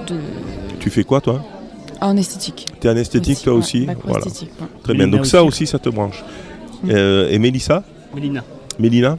de- 0.08 0.20
Tu 0.79 0.89
fais 0.89 1.03
quoi 1.03 1.22
toi? 1.22 1.44
En 2.01 2.17
esthétique. 2.17 2.65
T'es 2.79 2.89
en 2.89 2.96
esthétique 2.98 3.41
toi 3.44 3.53
ouais, 3.53 3.60
aussi 3.60 3.88
Voilà. 4.03 4.20
esthétique, 4.25 4.51
ouais. 4.62 4.67
Très 4.84 4.94
bien. 4.94 5.08
Donc 5.08 5.25
ça 5.25 5.44
aussi. 5.44 5.63
aussi, 5.63 5.67
ça 5.72 5.79
te 5.79 5.89
branche. 5.89 6.24
Mm. 6.84 6.89
Euh, 6.91 7.29
et 7.32 7.39
Mélissa? 7.39 7.84
Mélina. 8.13 8.44
Mélina? 8.79 9.17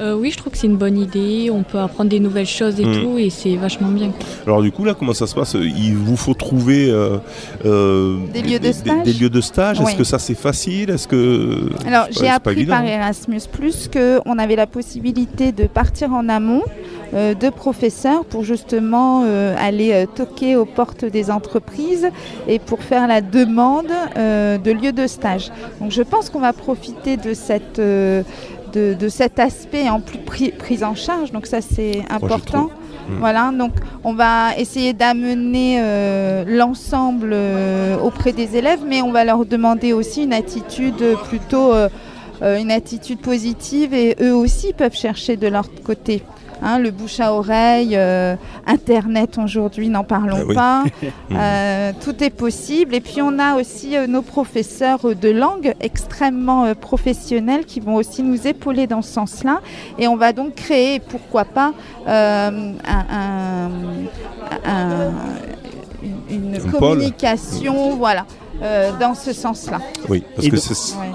Euh, 0.00 0.14
oui, 0.14 0.30
je 0.30 0.36
trouve 0.38 0.52
que 0.52 0.58
c'est 0.58 0.66
une 0.66 0.76
bonne 0.76 0.98
idée. 0.98 1.50
On 1.52 1.62
peut 1.62 1.78
apprendre 1.78 2.10
des 2.10 2.20
nouvelles 2.20 2.46
choses 2.46 2.80
et 2.80 2.84
Mm. 2.84 3.00
tout, 3.02 3.18
et 3.18 3.30
c'est 3.30 3.56
vachement 3.56 3.88
bien. 3.88 4.08
quoi. 4.10 4.26
Alors 4.46 4.62
du 4.62 4.72
coup 4.72 4.84
là, 4.84 4.94
comment 4.94 5.12
ça 5.14 5.26
se 5.26 5.34
passe? 5.34 5.54
Il 5.54 5.94
vous 5.96 6.16
faut 6.16 6.34
trouver 6.34 6.90
euh, 6.90 7.18
euh, 7.64 8.16
Des 8.32 8.42
lieux 8.42 8.58
de 8.58 8.72
stage 8.72 9.04
Des, 9.04 9.12
lieux 9.12 9.30
de 9.30 9.40
stage? 9.40 9.78
Oui. 9.80 9.86
Est-ce 9.88 9.96
que 9.98 10.04
ça 10.04 10.18
c'est 10.18 10.34
facile? 10.34 10.90
Est-ce 10.90 11.06
que 11.08 11.68
Alors, 11.86 12.06
j'ai 12.10 12.28
appris 12.28 12.52
évident, 12.52 12.74
par. 12.76 12.84
Erasmus 12.84 13.40
Plus 13.50 13.88
qu'on 13.92 14.38
avait 14.38 14.56
la 14.56 14.66
possibilité 14.66 15.52
de 15.52 15.64
partir 15.66 16.12
en 16.12 16.28
amont 16.28 16.62
de 17.14 17.50
professeurs 17.50 18.24
pour 18.24 18.42
justement 18.42 19.24
euh, 19.26 19.54
aller 19.58 19.92
euh, 19.92 20.06
toquer 20.06 20.56
aux 20.56 20.64
portes 20.64 21.04
des 21.04 21.30
entreprises 21.30 22.08
et 22.48 22.58
pour 22.58 22.82
faire 22.82 23.06
la 23.06 23.20
demande 23.20 23.84
euh, 24.16 24.56
de 24.56 24.70
lieux 24.70 24.92
de 24.92 25.06
stage. 25.06 25.50
Donc, 25.78 25.90
je 25.90 26.00
pense 26.00 26.30
qu'on 26.30 26.40
va 26.40 26.54
profiter 26.54 27.18
de 27.18 27.34
cette 27.34 27.78
euh, 27.78 28.22
de, 28.72 28.94
de 28.94 29.08
cet 29.08 29.38
aspect 29.38 29.88
en 29.88 30.00
plus 30.00 30.18
pris, 30.18 30.50
prise 30.50 30.84
en 30.84 30.94
charge. 30.94 31.32
Donc 31.32 31.46
ça 31.46 31.60
c'est 31.60 32.02
important. 32.10 32.70
Mm. 33.08 33.18
Voilà, 33.18 33.50
donc 33.52 33.72
on 34.04 34.14
va 34.14 34.56
essayer 34.56 34.92
d'amener 34.92 35.78
euh, 35.80 36.44
l'ensemble 36.46 37.30
euh, 37.32 37.98
auprès 37.98 38.32
des 38.32 38.56
élèves, 38.56 38.80
mais 38.86 39.02
on 39.02 39.12
va 39.12 39.24
leur 39.24 39.44
demander 39.44 39.92
aussi 39.92 40.24
une 40.24 40.32
attitude 40.32 41.02
plutôt 41.28 41.72
euh, 41.72 41.88
une 42.42 42.70
attitude 42.70 43.20
positive 43.20 43.94
et 43.94 44.16
eux 44.20 44.34
aussi 44.34 44.72
peuvent 44.72 44.94
chercher 44.96 45.36
de 45.36 45.46
leur 45.48 45.66
côté. 45.84 46.22
Hein, 46.64 46.78
le 46.78 46.92
bouche 46.92 47.18
à 47.18 47.34
oreille, 47.34 47.96
euh, 47.96 48.36
Internet 48.68 49.36
aujourd'hui, 49.36 49.88
n'en 49.88 50.04
parlons 50.04 50.36
Ah 50.42 50.44
oui. 50.46 50.54
pas. 50.54 50.84
Euh, 51.32 51.92
tout 52.04 52.22
est 52.22 52.30
possible. 52.30 52.94
Et 52.94 53.00
puis 53.00 53.20
on 53.22 53.38
a 53.40 53.56
aussi 53.56 53.96
euh, 53.96 54.06
nos 54.06 54.22
professeurs 54.22 55.00
de 55.16 55.28
langue 55.30 55.74
extrêmement 55.80 56.64
euh, 56.66 56.74
professionnels 56.74 57.64
qui 57.64 57.80
vont 57.80 57.94
aussi 57.96 58.22
nous 58.22 58.46
épauler 58.46 58.86
dans 58.86 59.02
ce 59.02 59.12
sens-là. 59.12 59.60
Et 59.98 60.06
on 60.06 60.16
va 60.16 60.32
donc 60.32 60.54
créer, 60.54 61.00
pourquoi 61.00 61.44
pas, 61.44 61.72
euh, 62.06 62.72
un- 62.86 63.16
un- 63.16 63.70
un- 64.64 65.10
une, 66.02 66.20
une 66.30 66.56
Un 66.56 66.70
pôle. 66.70 66.80
communication, 66.80 67.96
voilà, 67.96 68.24
euh, 68.62 68.90
dans 69.00 69.14
ce 69.14 69.32
sens-là. 69.32 69.80
Oui, 70.08 70.22
parce 70.36 70.46
Et 70.46 70.50
que 70.50 70.56
c'est. 70.58 70.94
Ouais. 70.96 71.10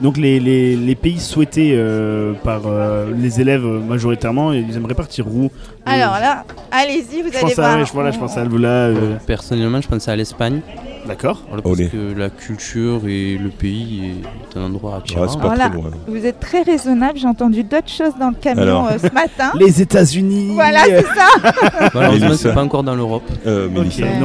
Donc 0.00 0.16
les, 0.16 0.40
les- 0.40 0.76
les 0.76 0.94
pays 0.94 1.18
souhaités 1.20 1.72
euh, 1.74 2.32
par 2.42 2.62
euh, 2.66 3.10
les 3.16 3.40
élèves 3.40 3.66
euh, 3.66 3.80
majoritairement, 3.80 4.52
ils 4.52 4.74
aimeraient 4.76 4.94
partir 4.94 5.26
où? 5.28 5.50
Alors 5.84 6.12
là, 6.14 6.44
allez-y, 6.70 7.20
vous 7.22 7.30
je 7.30 7.36
allez 7.36 7.54
pense, 7.54 7.58
à, 7.58 7.76
ouais, 7.76 7.84
je, 7.84 7.92
voilà, 7.92 8.10
je 8.10 8.18
pense 8.18 8.36
à 8.38 8.40
Alvola. 8.40 8.68
euh, 8.68 9.16
Personnellement, 9.26 9.80
je 9.82 9.88
pensais 9.88 10.10
à 10.10 10.16
l'Espagne, 10.16 10.60
D'accord. 11.06 11.42
voilà, 11.48 11.62
parce 11.62 11.74
Olé. 11.78 11.88
que 11.88 12.18
la 12.18 12.30
culture 12.30 13.02
et 13.06 13.36
le 13.36 13.50
pays 13.50 14.14
est 14.54 14.58
un 14.58 14.62
endroit 14.62 14.96
attirant. 14.96 15.26
Voilà. 15.38 15.68
loin. 15.68 15.90
Vous 16.08 16.24
êtes 16.24 16.40
très 16.40 16.62
raisonnable. 16.62 17.18
J'ai 17.18 17.26
entendu 17.28 17.62
d'autres 17.62 17.90
choses 17.90 18.14
dans 18.18 18.28
le 18.30 18.36
camion 18.40 18.62
Alors 18.62 18.88
euh, 18.88 18.96
ce 18.98 19.12
matin. 19.12 19.52
Les 19.60 19.82
États-Unis. 19.82 20.52
Voilà, 20.54 20.84
c'est 20.86 21.02
ça. 21.04 21.90
Malheureusement, 21.94 22.34
c'est 22.36 22.54
pas 22.54 22.62
encore 22.62 22.84
dans 22.84 22.94
l'Europe. 22.94 23.30
Euh, 23.46 23.68
non. 23.68 23.82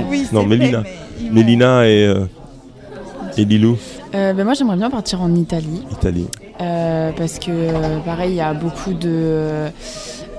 Oui, 0.09 0.25
Non, 0.31 0.45
Mélina. 0.45 0.83
mais 1.83 1.91
et, 1.91 2.07
euh, 2.07 2.25
et 3.37 3.43
Lilou, 3.43 3.77
Euh, 4.15 4.33
ben 4.33 4.45
moi, 4.45 4.53
j'aimerais 4.53 4.77
bien 4.77 4.89
partir 4.89 5.21
en 5.21 5.33
Italie. 5.35 5.81
Italie. 5.91 6.27
Euh, 6.61 7.11
parce 7.17 7.37
que 7.37 7.51
euh, 7.51 7.99
pareil, 7.99 8.31
il 8.31 8.35
y 8.37 8.41
a 8.41 8.53
beaucoup 8.53 8.93
de 8.93 9.67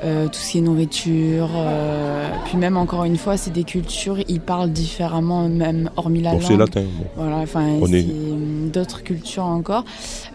euh, 0.05 0.27
tout 0.29 0.39
ce 0.39 0.53
qui 0.53 0.59
est 0.59 0.61
nourriture. 0.63 1.51
euh, 1.55 2.29
puis 2.47 2.57
même 2.57 2.77
encore 2.79 3.05
une 3.05 3.17
fois, 3.19 3.37
c'est 3.37 3.51
des 3.53 3.65
cultures, 3.65 4.19
ils 4.29 4.41
parlent 4.41 4.71
différemment, 4.71 5.49
même 5.49 5.91
hormis 5.97 6.23
la 6.23 6.33
Bon, 6.33 6.41
c'est 6.41 6.51
langue. 6.51 6.61
latin. 6.61 6.83
bon. 6.83 7.05
Voilà, 7.17 7.37
enfin, 7.39 7.67
est- 7.67 7.87
c'est 7.87 8.71
d'autres 8.73 9.03
cultures 9.03 9.45
encore. 9.45 9.85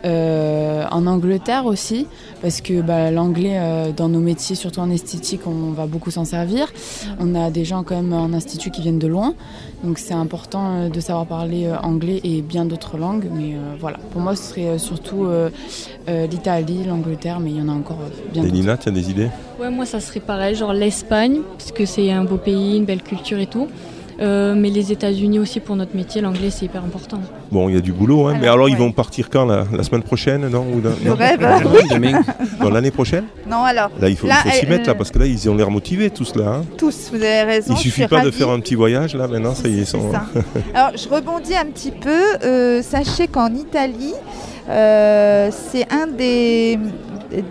Euh, 0.05 0.83
en 0.91 1.07
Angleterre 1.07 1.65
aussi, 1.65 2.05
parce 2.43 2.62
que 2.62 2.81
bah, 2.81 3.10
l'anglais, 3.10 3.60
dans 3.98 4.10
nos 4.10 4.19
métiers, 4.19 4.55
surtout 4.55 4.81
en 4.81 4.89
esthétique, 4.91 5.41
on 5.48 5.71
va 5.71 5.88
beaucoup 5.88 6.12
s'en 6.12 6.25
servir. 6.25 6.71
On 7.19 7.33
a 7.33 7.50
des 7.50 7.65
gens 7.65 7.81
quand 7.83 7.95
même 7.95 8.13
en 8.13 8.33
institut 8.33 8.69
qui 8.71 8.81
viennent 8.81 9.00
de 9.00 9.07
loin, 9.07 9.33
donc 9.83 9.97
c'est 9.97 10.13
important 10.13 10.65
euh, 10.75 10.89
de 10.89 11.00
savoir 11.00 11.25
parler 11.25 11.65
euh, 11.65 11.77
anglais 11.79 12.19
et 12.23 12.41
bien 12.41 12.65
d'autres 12.65 12.97
langues. 12.97 13.27
Mais 13.31 13.55
euh, 13.55 13.75
voilà, 13.79 13.97
pour 14.11 14.21
moi, 14.21 14.35
ce 14.35 14.43
serait 14.43 14.77
surtout 14.77 15.25
euh, 15.25 15.50
euh, 16.07 16.27
l'Italie, 16.27 16.83
l'Angleterre, 16.83 17.39
mais 17.39 17.51
il 17.51 17.57
y 17.57 17.61
en 17.61 17.69
a 17.69 17.73
encore 17.73 17.97
bien 18.31 18.43
Et 18.43 18.45
d'autres. 18.45 18.55
Lina, 18.55 18.77
tu 18.77 18.89
as 18.89 18.91
des 18.91 19.09
idées? 19.09 19.29
Ouais, 19.59 19.69
moi, 19.69 19.85
ça 19.85 20.00
serait 20.00 20.19
pareil, 20.19 20.55
genre 20.55 20.73
l'Espagne, 20.73 21.39
parce 21.57 21.71
que 21.71 21.85
c'est 21.85 22.11
un 22.11 22.23
beau 22.23 22.38
pays, 22.38 22.77
une 22.77 22.85
belle 22.85 23.03
culture 23.03 23.39
et 23.39 23.47
tout. 23.47 23.67
Euh, 24.21 24.53
mais 24.55 24.69
les 24.69 24.91
États-Unis 24.91 25.39
aussi, 25.39 25.59
pour 25.59 25.75
notre 25.75 25.95
métier, 25.95 26.21
l'anglais, 26.21 26.51
c'est 26.51 26.65
hyper 26.65 26.83
important. 26.83 27.19
Bon, 27.51 27.69
il 27.69 27.75
y 27.75 27.77
a 27.77 27.81
du 27.81 27.91
boulot, 27.91 28.27
hein, 28.27 28.35
mais 28.39 28.47
Alors, 28.47 28.69
ils 28.69 28.77
vont 28.77 28.91
partir 28.91 29.29
quand 29.31 29.45
la, 29.45 29.65
la 29.75 29.81
semaine 29.81 30.03
prochaine 30.03 30.47
non, 30.47 30.63
ou 30.73 30.79
dans- 30.79 30.91
Le 31.03 31.09
non 31.09 31.15
rêve. 31.15 31.39
Demain, 31.89 32.21
Non, 32.61 32.69
l'année 32.69 32.91
prochaine? 32.91 33.23
Non, 33.49 33.63
alors, 33.63 33.89
Là, 33.99 34.09
il 34.09 34.15
faut, 34.15 34.27
s'y 34.27 34.65
mettre 34.67 34.87
là, 34.87 34.93
parce 34.95 35.09
que 35.09 35.17
là, 35.17 35.25
ils 35.25 35.49
ont 35.49 35.55
l'air 35.55 35.71
motivés 35.71 36.11
tous 36.11 36.35
là. 36.35 36.57
hein. 36.59 36.65
tous, 36.77 37.09
vous 37.11 37.15
avez 37.17 37.43
raison. 37.43 37.73
Il 37.73 37.77
suffit 37.79 38.05
pas 38.05 38.21
de 38.23 38.29
faire 38.31 38.49
un 38.49 38.59
petit 38.59 38.75
voyage 38.75 39.15
là, 39.15 39.27
maintenant, 39.27 39.55
ça 39.55 39.67
y 39.67 39.79
est, 39.79 39.85
sont. 39.85 40.11
ça. 40.11 40.25
Alors, 40.75 40.91
je 40.95 41.09
rebondis 41.09 41.55
un 41.55 41.65
petit 41.65 41.91
peu. 41.91 42.21
Euh, 42.43 42.81
sachez 42.83 43.27
qu'en 43.27 43.51
Italie, 43.53 44.13
euh, 44.69 45.49
c'est 45.51 45.91
un 45.91 46.05
des, 46.07 46.77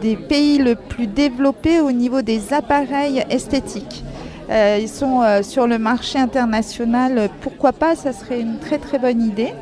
des 0.00 0.16
pays 0.16 0.58
le 0.58 0.76
plus 0.76 1.08
développés 1.08 1.80
au 1.80 1.90
niveau 1.90 2.22
des 2.22 2.52
appareils 2.52 3.24
esthétiques. 3.28 4.04
Euh, 4.50 4.78
ils 4.80 4.88
sont 4.88 5.22
euh, 5.22 5.42
sur 5.42 5.66
le 5.66 5.78
marché 5.78 6.18
international. 6.18 7.30
Pourquoi 7.40 7.72
pas 7.72 7.94
Ça 7.94 8.12
serait 8.12 8.40
une 8.40 8.58
très 8.58 8.78
très 8.78 8.98
bonne 8.98 9.22
idée. 9.22 9.52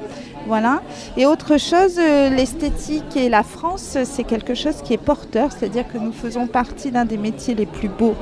Voilà. 0.46 0.80
Et 1.18 1.26
autre 1.26 1.58
chose, 1.58 1.98
euh, 1.98 2.30
l'esthétique 2.30 3.14
et 3.16 3.28
la 3.28 3.42
France, 3.42 3.98
c'est 4.04 4.24
quelque 4.24 4.54
chose 4.54 4.76
qui 4.82 4.94
est 4.94 5.02
porteur, 5.12 5.52
c'est-à-dire 5.52 5.84
que 5.92 5.98
nous 5.98 6.12
faisons 6.12 6.46
partie 6.46 6.90
d'un 6.90 7.04
des 7.04 7.18
métiers 7.18 7.54
les 7.54 7.66
plus 7.66 7.88
beaux 7.88 8.14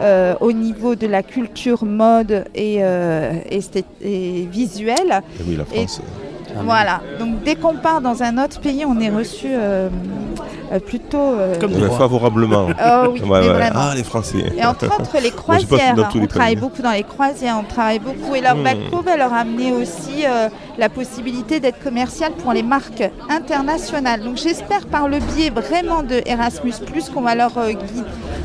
euh, 0.00 0.34
au 0.40 0.52
niveau 0.52 0.94
de 0.94 1.06
la 1.06 1.22
culture 1.22 1.84
mode 1.84 2.46
et, 2.54 2.78
euh, 2.80 3.32
et 4.00 4.48
visuelle. 4.50 5.20
Oui, 5.46 5.56
la 5.56 5.66
France. 5.66 6.00
Ah, 6.56 6.60
Voilà. 6.64 7.00
Donc 7.18 7.42
dès 7.44 7.54
qu'on 7.56 7.74
part 7.74 8.00
dans 8.00 8.22
un 8.22 8.42
autre 8.42 8.60
pays, 8.62 8.86
on 8.86 8.98
est 8.98 9.10
reçu 9.10 9.48
plutôt. 10.80 11.18
euh, 11.18 11.58
Comme 11.60 11.72
favorablement. 11.90 12.66
Oh 12.84 13.08
oui, 13.12 13.20
Ouais, 13.22 13.40
mais 13.40 13.46
ouais. 13.48 13.52
vraiment. 13.54 13.80
Ah, 13.90 13.92
les 13.94 14.04
Français. 14.04 14.52
Et 14.56 14.64
entre 14.64 14.86
autres, 15.00 15.16
les 15.22 15.30
croisières. 15.30 15.94
les 15.96 16.20
on 16.20 16.26
travaille 16.26 16.56
beaucoup 16.56 16.82
dans 16.82 16.90
les 16.92 17.02
croisières, 17.02 17.56
on 17.60 17.64
travaille 17.64 17.98
beaucoup. 17.98 18.34
Et 18.34 18.40
leur 18.40 18.56
pro 18.90 19.00
va 19.02 19.16
leur 19.16 19.32
amener 19.32 19.72
aussi 19.72 20.24
euh, 20.26 20.48
la 20.78 20.88
possibilité 20.88 21.60
d'être 21.60 21.82
commercial 21.82 22.32
pour 22.32 22.52
les 22.52 22.62
marques 22.62 23.02
internationales. 23.30 24.22
Donc 24.22 24.36
j'espère 24.36 24.86
par 24.86 25.08
le 25.08 25.18
biais 25.18 25.50
vraiment 25.50 26.02
de 26.02 26.22
Erasmus, 26.26 26.72
qu'on 27.12 27.22
va 27.22 27.34
leur 27.34 27.56
euh, 27.58 27.70
guide, 27.70 28.04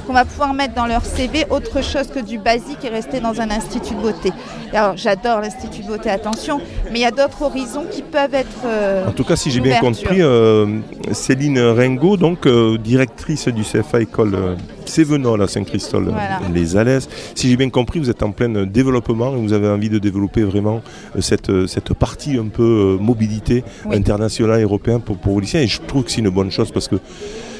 qu'on 0.09 0.15
va 0.15 0.25
pouvoir 0.25 0.55
mettre 0.55 0.73
dans 0.73 0.87
leur 0.87 1.05
CV 1.05 1.45
autre 1.51 1.83
chose 1.83 2.07
que 2.07 2.19
du 2.19 2.39
basique 2.39 2.83
et 2.83 2.89
rester 2.89 3.19
dans 3.19 3.39
un 3.41 3.51
institut 3.51 3.93
de 3.93 4.01
beauté. 4.01 4.31
Alors 4.73 4.97
j'adore 4.97 5.39
l'institut 5.39 5.83
de 5.83 5.87
beauté, 5.87 6.09
attention, 6.09 6.59
mais 6.91 6.97
il 6.97 7.01
y 7.03 7.05
a 7.05 7.11
d'autres 7.11 7.43
horizons 7.43 7.85
qui 7.91 8.01
peuvent 8.01 8.33
être. 8.33 8.47
euh, 8.65 9.05
En 9.07 9.11
tout 9.11 9.23
cas, 9.23 9.35
si 9.35 9.51
j'ai 9.51 9.59
bien 9.59 9.79
compris, 9.79 10.19
euh, 10.23 10.79
Céline 11.11 11.59
Ringo, 11.59 12.17
donc 12.17 12.47
euh, 12.47 12.79
directrice 12.79 13.47
du 13.49 13.61
CFA 13.61 14.01
école 14.01 14.57
Cévenol 14.87 15.43
à 15.43 15.47
Saint-Christol, 15.47 16.07
euh, 16.07 16.11
Voilà. 16.11 16.39
les 16.55 16.75
Alès. 16.75 17.07
Si 17.35 17.47
j'ai 17.47 17.55
bien 17.55 17.69
compris, 17.69 17.99
vous 17.99 18.09
êtes 18.09 18.23
en 18.23 18.31
plein 18.31 18.49
développement 18.65 19.35
et 19.35 19.39
vous 19.39 19.53
avez 19.53 19.67
envie 19.69 19.89
de 19.89 19.99
développer 19.99 20.41
vraiment 20.41 20.81
cette, 21.19 21.67
cette 21.67 21.93
partie 21.93 22.35
un 22.39 22.47
peu 22.47 22.97
mobilité 22.99 23.63
Oui. 23.85 23.95
internationale 23.95 24.59
et 24.59 24.63
européenne 24.63 25.01
pour, 25.01 25.17
pour 25.17 25.33
vos 25.35 25.39
lycéens. 25.39 25.61
Et 25.61 25.67
je 25.67 25.79
trouve 25.81 26.03
que 26.05 26.09
c'est 26.09 26.21
une 26.21 26.29
bonne 26.29 26.49
chose 26.49 26.71
parce 26.71 26.87
que 26.87 26.95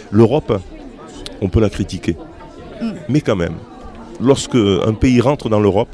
l'Europe, 0.10 0.60
on 1.42 1.48
peut 1.50 1.62
la 1.62 1.70
critiquer. 1.70 2.18
Mais 3.10 3.22
quand 3.22 3.36
même, 3.36 3.56
lorsque 4.22 4.56
un 4.56 4.94
pays 4.94 5.20
rentre 5.22 5.50
dans 5.50 5.60
l'Europe, 5.60 5.90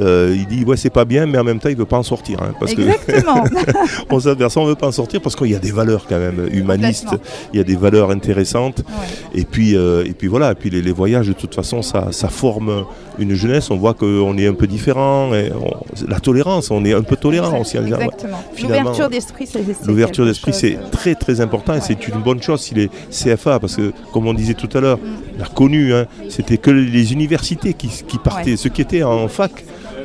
euh, 0.00 0.34
il 0.36 0.46
dit 0.48 0.64
ouais 0.64 0.76
c'est 0.76 0.90
pas 0.90 1.04
bien 1.04 1.24
mais 1.24 1.38
en 1.38 1.44
même 1.44 1.60
temps 1.60 1.68
il 1.68 1.76
veut 1.76 1.84
pas 1.84 1.98
en 1.98 2.02
sortir 2.02 2.42
hein, 2.42 2.52
parce 2.58 2.74
que 2.74 2.80
Exactement. 2.82 3.44
on 4.10 4.18
s'aperçoit 4.18 4.60
on 4.60 4.66
veut 4.66 4.74
pas 4.74 4.88
en 4.88 4.92
sortir 4.92 5.20
parce 5.20 5.36
qu'il 5.36 5.46
y 5.52 5.54
a 5.54 5.60
des 5.60 5.70
valeurs 5.70 6.06
quand 6.08 6.18
même 6.18 6.48
humanistes, 6.52 7.06
il 7.52 7.58
y 7.58 7.60
a 7.60 7.62
des 7.62 7.76
valeurs 7.76 8.10
intéressantes 8.10 8.78
Ouais. 8.78 9.40
et 9.40 9.44
puis 9.44 9.76
euh, 9.76 10.02
et 10.04 10.10
puis 10.10 10.26
voilà 10.26 10.50
et 10.50 10.54
puis 10.56 10.68
les, 10.68 10.82
les 10.82 10.90
voyages 10.90 11.28
de 11.28 11.32
toute 11.32 11.54
façon 11.54 11.80
ça, 11.80 12.08
ça 12.10 12.28
forme 12.28 12.84
une 13.20 13.34
jeunesse 13.34 13.70
on 13.70 13.76
voit 13.76 13.94
qu'on 13.94 14.36
est 14.36 14.48
un 14.48 14.54
peu 14.54 14.66
différent 14.66 15.32
et 15.32 15.52
on- 15.52 16.08
la 16.08 16.18
tolérance 16.18 16.72
on 16.72 16.84
est 16.84 16.92
un 16.92 17.02
peu 17.02 17.14
tolérant 17.14 17.60
aussi 17.60 17.76
Exactement. 17.76 18.40
L'ouverture 18.60 19.08
d'esprit, 19.08 19.46
c'est 19.46 19.86
L'ouverture 19.86 20.24
d'esprit, 20.24 20.52
c'est 20.52 20.74
euh, 20.74 20.80
très 20.90 21.14
très 21.14 21.40
important 21.40 21.72
et 21.74 21.80
c'est 21.80 22.08
une 22.08 22.20
bonne 22.20 22.42
chose 22.42 22.60
si 22.62 22.74
les 22.74 22.90
CFA, 23.12 23.60
parce 23.60 23.76
que 23.76 23.92
comme 24.12 24.26
on 24.26 24.34
disait 24.34 24.54
tout 24.54 24.76
à 24.76 24.80
l'heure, 24.80 24.98
Mm. 24.98 25.33
On 25.38 25.42
a 25.42 25.46
connu, 25.46 25.94
hein, 25.94 26.06
c'était 26.28 26.56
que 26.58 26.70
les 26.70 27.12
universités 27.12 27.74
qui, 27.74 27.88
qui 27.88 28.18
partaient, 28.18 28.52
Ouais. 28.52 28.56
ceux 28.56 28.70
qui 28.70 28.82
étaient 28.82 29.02
en 29.02 29.28
fac. 29.28 29.52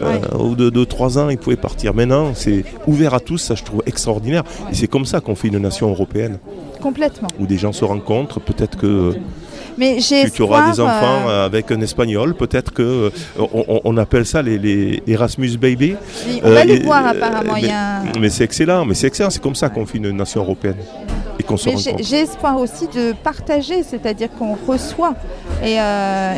euh, 0.02 0.18
au 0.34 0.50
bout 0.50 0.56
de 0.56 0.70
2-3 0.70 1.18
ans, 1.18 1.28
ils 1.30 1.38
pouvaient 1.38 1.58
partir. 1.58 1.94
Maintenant, 1.94 2.32
c'est 2.34 2.64
ouvert 2.88 3.14
à 3.14 3.20
tous, 3.20 3.38
ça 3.38 3.56
je 3.56 3.64
trouve 3.66 3.84
extraordinaire. 3.86 4.44
Et 4.72 4.76
c'est 4.76 4.88
comme 4.88 5.04
ça 5.06 5.20
qu'on 5.20 5.36
fait 5.36 5.50
une 5.50 5.58
nation 5.60 5.90
européenne. 5.90 6.38
Complètement. 6.82 7.28
où 7.38 7.46
des 7.46 7.58
gens 7.58 7.74
se 7.74 7.84
rencontrent. 7.84 8.40
Peut-être 8.40 8.78
que 8.78 9.16
Mais 9.78 9.98
tu, 9.98 10.32
tu 10.32 10.42
auras 10.42 10.72
des 10.72 10.80
enfants 10.80 11.28
euh, 11.28 11.46
avec 11.46 11.70
un 11.72 11.82
espagnol. 11.82 12.34
Peut-être 12.34 12.72
que 12.72 13.12
euh, 13.38 13.80
on, 13.84 13.98
appelle 13.98 14.26
ça 14.26 14.42
les, 14.42 14.58
les 14.58 15.04
Erasmus 15.06 15.58
baby. 15.58 15.96
oui, 16.28 16.40
on 16.46 16.50
va 16.50 16.62
Euh, 16.62 16.64
le 16.64 16.72
et- 16.76 16.80
voir 16.80 17.06
apparemment. 17.06 17.54
mais- 17.62 17.70
a 17.70 17.98
un- 18.00 18.04
Mais 18.22 18.30
c'est 18.30 18.46
excellent. 18.46 18.86
Mais 18.86 18.94
c'est 18.94 19.08
excellent. 19.08 19.30
C'est 19.30 19.42
comme 19.44 19.56
ça 19.56 19.68
qu'on 19.68 19.86
fait 19.86 19.98
une 19.98 20.12
nation 20.12 20.40
européenne 20.42 20.78
et 21.40 21.44
qu'on 21.44 21.58
se 21.58 21.70
Mais 21.70 21.76
j'ai 22.04 22.18
espoir 22.18 22.58
aussi 22.60 22.88
de 22.88 23.14
partager, 23.14 23.82
c'est-à-dire 23.84 24.30
qu'on 24.38 24.56
reçoit 24.68 25.14
et, 25.64 25.80
euh, 25.80 26.34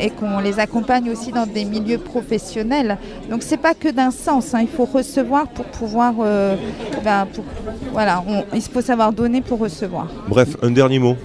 et 0.00 0.08
qu'on 0.10 0.38
les 0.38 0.58
accompagne 0.60 1.10
aussi 1.10 1.32
dans 1.32 1.46
des 1.46 1.64
milieux 1.64 1.98
professionnels. 1.98 2.96
Donc 3.30 3.42
c'est 3.42 3.56
pas 3.56 3.74
que 3.74 3.88
d'un 3.88 4.10
sens, 4.10 4.54
hein, 4.54 4.60
il 4.62 4.68
faut 4.68 4.84
recevoir 4.86 5.48
pour 5.48 5.64
pouvoir, 5.66 6.14
euh, 6.20 6.56
ben, 7.04 7.26
pour- 7.32 7.44
voilà, 7.92 8.22
on- 8.26 8.44
il 8.54 8.62
faut 8.62 8.80
savoir 8.80 9.12
donner 9.12 9.40
pour 9.40 9.58
recevoir. 9.58 10.06
Bref, 10.28 10.56
un 10.62 10.70
dernier 10.70 10.98
mot. 11.00 11.16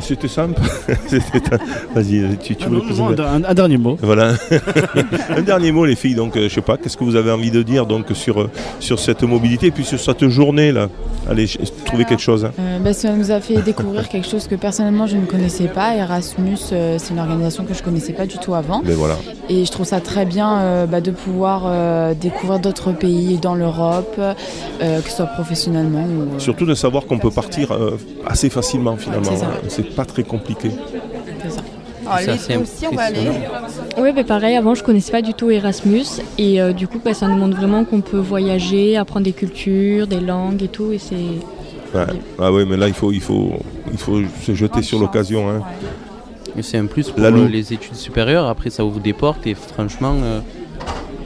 C'était 0.00 0.28
simple. 0.28 0.60
Vas-y, 1.94 2.36
tu, 2.42 2.56
tu 2.56 2.64
Ah 2.64 2.68
voulais 2.68 2.80
non, 2.80 2.88
poser 2.88 3.02
non, 3.02 3.10
une- 3.12 3.44
un, 3.44 3.48
un 3.48 3.54
dernier 3.54 3.76
mot. 3.78 3.98
Voilà. 4.02 4.32
un 5.36 5.42
dernier 5.42 5.72
mot, 5.72 5.84
les 5.84 5.94
filles. 5.96 6.14
Donc, 6.14 6.36
euh, 6.36 6.48
je 6.48 6.54
sais 6.54 6.60
pas, 6.60 6.76
qu'est-ce 6.76 6.96
que 6.96 7.04
vous 7.04 7.16
avez 7.16 7.30
envie 7.30 7.50
de 7.50 7.62
dire 7.62 7.86
donc 7.86 8.06
sur 8.14 8.40
euh, 8.40 8.50
sur 8.80 8.98
cette 8.98 9.22
mobilité 9.22 9.66
et 9.66 9.70
puis 9.70 9.84
sur 9.84 10.00
cette 10.00 10.26
journée 10.28 10.72
là? 10.72 10.88
Allez, 11.30 11.46
trouvez 11.84 12.04
quelque 12.04 12.22
chose. 12.22 12.44
hein. 12.44 12.50
Euh, 12.58 12.78
bah, 12.80 12.92
ça 12.92 13.12
nous 13.12 13.30
a 13.30 13.40
fait 13.40 13.62
découvrir 13.62 14.08
quelque 14.08 14.26
chose 14.28 14.48
que 14.48 14.54
personnellement 14.56 15.06
je 15.06 15.16
ne 15.16 15.26
connaissais 15.26 15.68
pas. 15.68 15.94
Erasmus, 15.94 16.56
euh, 16.72 16.96
c'est 16.98 17.12
une 17.14 17.20
organisation 17.20 17.64
que 17.64 17.74
je 17.74 17.82
connaissais 17.82 18.12
pas 18.12 18.26
du 18.26 18.38
tout 18.38 18.54
avant. 18.54 18.82
Mais 18.84 18.94
voilà. 18.94 19.16
Et 19.48 19.64
je 19.64 19.70
trouve 19.70 19.86
ça 19.86 20.00
très 20.00 20.24
bien 20.24 20.58
euh, 20.58 20.86
bah, 20.86 21.00
de 21.00 21.10
pouvoir 21.10 21.62
euh, 21.66 22.14
découvrir 22.14 22.58
d'autres 22.58 22.92
pays 22.92 23.38
dans 23.40 23.54
l'Europe, 23.54 24.16
euh, 24.18 25.00
que 25.00 25.08
ce 25.08 25.16
soit 25.16 25.26
professionnellement 25.26 26.02
ou. 26.04 26.34
euh, 26.36 26.38
Surtout 26.38 26.66
de 26.66 26.74
savoir 26.74 27.06
qu'on 27.06 27.18
peut 27.18 27.30
partir 27.30 27.70
euh, 27.72 27.96
assez 28.26 28.50
facilement 28.50 28.96
finalement. 28.96 29.30
C'est 29.82 29.94
pas 29.96 30.04
très 30.04 30.22
compliqué. 30.24 30.70
c'est 31.42 31.50
ça. 31.50 31.60
Alors, 32.04 32.18
C'est 32.18 32.26
les 32.26 32.32
assez 32.32 32.54
deux 32.54 32.60
aussi, 32.62 32.86
on 32.90 32.96
va 32.96 33.02
aller. 33.02 33.18
impressionnant. 33.20 33.86
Oui, 33.98 34.10
mais 34.14 34.24
pareil, 34.24 34.56
avant 34.56 34.74
je 34.74 34.82
connaissais 34.82 35.12
pas 35.12 35.22
du 35.22 35.34
tout 35.34 35.50
Erasmus 35.50 36.04
et 36.36 36.60
euh, 36.60 36.72
du 36.72 36.88
coup 36.88 37.00
bah, 37.04 37.14
ça 37.14 37.28
nous 37.28 37.36
montre 37.36 37.56
vraiment 37.56 37.84
qu'on 37.84 38.00
peut 38.00 38.18
voyager, 38.18 38.96
apprendre 38.96 39.24
des 39.24 39.32
cultures, 39.32 40.06
des 40.08 40.18
langues 40.20 40.62
et 40.64 40.68
tout 40.68 40.90
et 40.92 40.98
c'est 40.98 41.14
Ouais. 41.94 42.06
Ah 42.38 42.50
oui, 42.50 42.64
mais 42.66 42.76
là 42.78 42.88
il 42.88 42.94
faut 42.94 43.12
il 43.12 43.20
faut 43.20 43.52
il 43.92 43.98
faut 43.98 44.20
se 44.42 44.54
jeter 44.54 44.80
sur 44.82 44.98
l'occasion. 44.98 45.48
hein. 45.50 45.62
ouais. 46.56 46.62
C'est 46.62 46.78
un 46.78 46.86
plus 46.86 47.10
pour 47.10 47.22
euh, 47.22 47.48
les 47.48 47.72
études 47.72 47.94
supérieures. 47.94 48.46
Après, 48.46 48.68
ça 48.70 48.84
ouvre 48.84 48.98
des 49.00 49.12
portes 49.12 49.46
et 49.46 49.54
franchement, 49.54 50.14
euh, 50.22 50.40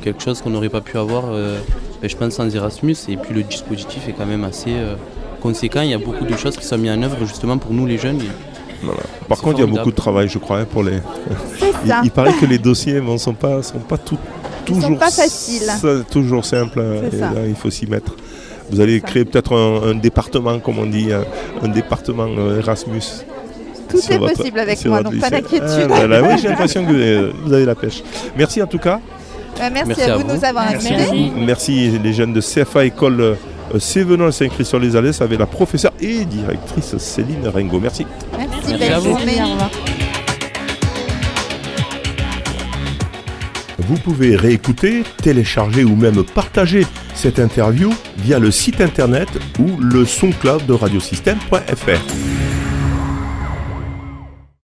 quelque 0.02 0.22
chose 0.22 0.40
qu'on 0.42 0.50
n'aurait 0.50 0.68
pas 0.68 0.80
pu 0.80 0.98
avoir, 0.98 1.24
euh, 1.30 1.58
ben, 2.02 2.10
je 2.10 2.16
pense, 2.16 2.34
sans 2.34 2.54
Erasmus. 2.54 2.96
Et 3.08 3.16
puis 3.16 3.32
le 3.34 3.42
dispositif 3.44 4.08
est 4.08 4.12
quand 4.12 4.26
même 4.26 4.44
assez 4.44 4.70
euh, 4.74 4.94
conséquent. 5.48 5.82
Il 5.82 5.90
y 5.90 5.94
a 5.94 5.98
beaucoup 5.98 6.24
de 6.32 6.36
choses 6.36 6.56
qui 6.56 6.64
sont 6.64 6.78
mises 6.78 6.90
en 6.92 7.02
œuvre 7.02 7.18
justement 7.26 7.56
pour 7.58 7.72
nous 7.72 7.86
les 7.86 7.98
jeunes. 7.98 8.20
Voilà. 8.82 9.00
Par 9.28 9.38
contre, 9.38 9.58
il 9.58 9.60
y 9.60 9.68
a 9.68 9.72
beaucoup 9.74 9.90
de 9.90 9.96
travail, 9.96 10.28
je 10.28 10.38
crois, 10.38 10.58
hein, 10.60 10.66
pour 10.70 10.82
les. 10.82 10.98
Il, 11.84 11.88
ça. 11.88 12.00
il 12.04 12.10
paraît 12.10 12.34
que 12.40 12.46
les 12.46 12.58
dossiers 12.58 13.00
ne 13.00 13.16
sont 13.16 13.32
pas 13.34 13.62
sont 13.62 13.78
pas 13.78 13.96
tout, 13.98 14.18
Ils 14.68 14.74
sont 14.74 14.80
toujours 14.80 14.98
pas 14.98 15.10
faciles. 15.10 15.72
toujours 16.10 16.44
simples. 16.44 16.80
hein, 16.80 17.08
et 17.12 17.16
là, 17.18 17.30
il 17.48 17.54
faut 17.54 17.70
s'y 17.70 17.86
mettre. 17.86 18.12
Vous 18.70 18.80
allez 18.80 19.00
créer 19.00 19.24
peut-être 19.24 19.52
un, 19.56 19.90
un 19.90 19.94
département, 19.94 20.58
comme 20.58 20.78
on 20.78 20.86
dit, 20.86 21.08
un, 21.12 21.24
un 21.64 21.68
département 21.68 22.26
euh, 22.28 22.58
Erasmus. 22.60 23.02
Tout 23.88 23.98
est 24.10 24.18
votre- 24.18 24.34
possible 24.34 24.58
avec 24.58 24.84
moi, 24.84 25.02
donc 25.02 25.18
pas 25.20 25.30
d'inquiétude. 25.30 25.62
Ah, 25.90 25.96
voilà, 26.00 26.22
oui, 26.22 26.34
j'ai 26.42 26.48
l'impression 26.52 26.84
que 26.84 26.92
euh, 26.92 27.30
vous 27.44 27.52
avez 27.52 27.64
la 27.64 27.76
pêche. 27.76 28.02
Merci 28.36 28.60
en 28.60 28.66
tout 28.66 28.78
cas. 28.86 28.98
Euh, 29.60 29.70
merci, 29.72 29.88
Merci 29.88 30.02
à 30.10 30.16
vous 30.18 30.24
de 30.24 30.32
nous 30.36 30.44
avoir 30.44 30.64
invités. 30.68 30.90
Merci. 30.96 31.32
Merci 31.52 31.98
les 32.04 32.12
jeunes 32.12 32.32
de 32.34 32.40
CFA 32.42 32.84
École 32.84 33.36
euh, 33.74 33.78
Sévenol 33.78 34.32
Saint-Christ-sur-les-Alès 34.32 35.20
avec 35.20 35.38
la 35.38 35.46
professeure 35.46 35.92
et 36.00 36.24
directrice 36.24 36.96
Céline 36.98 37.48
Ringo. 37.48 37.80
Merci. 37.80 38.06
Merci, 38.36 38.48
Merci 38.56 38.78
belle 38.78 38.92
à 38.92 38.98
vous. 38.98 39.10
Au 39.10 39.16
revoir. 39.16 39.70
Vous 43.78 43.96
pouvez 43.98 44.34
réécouter, 44.34 45.04
télécharger 45.22 45.84
ou 45.84 45.94
même 45.94 46.24
partager 46.24 46.84
cette 47.14 47.38
interview 47.38 47.92
via 48.18 48.38
le 48.38 48.50
site 48.50 48.80
internet 48.80 49.28
ou 49.60 49.80
le 49.80 50.04
SoundCloud 50.04 50.66
de 50.66 50.72
radiosystème.fr. 50.72 52.45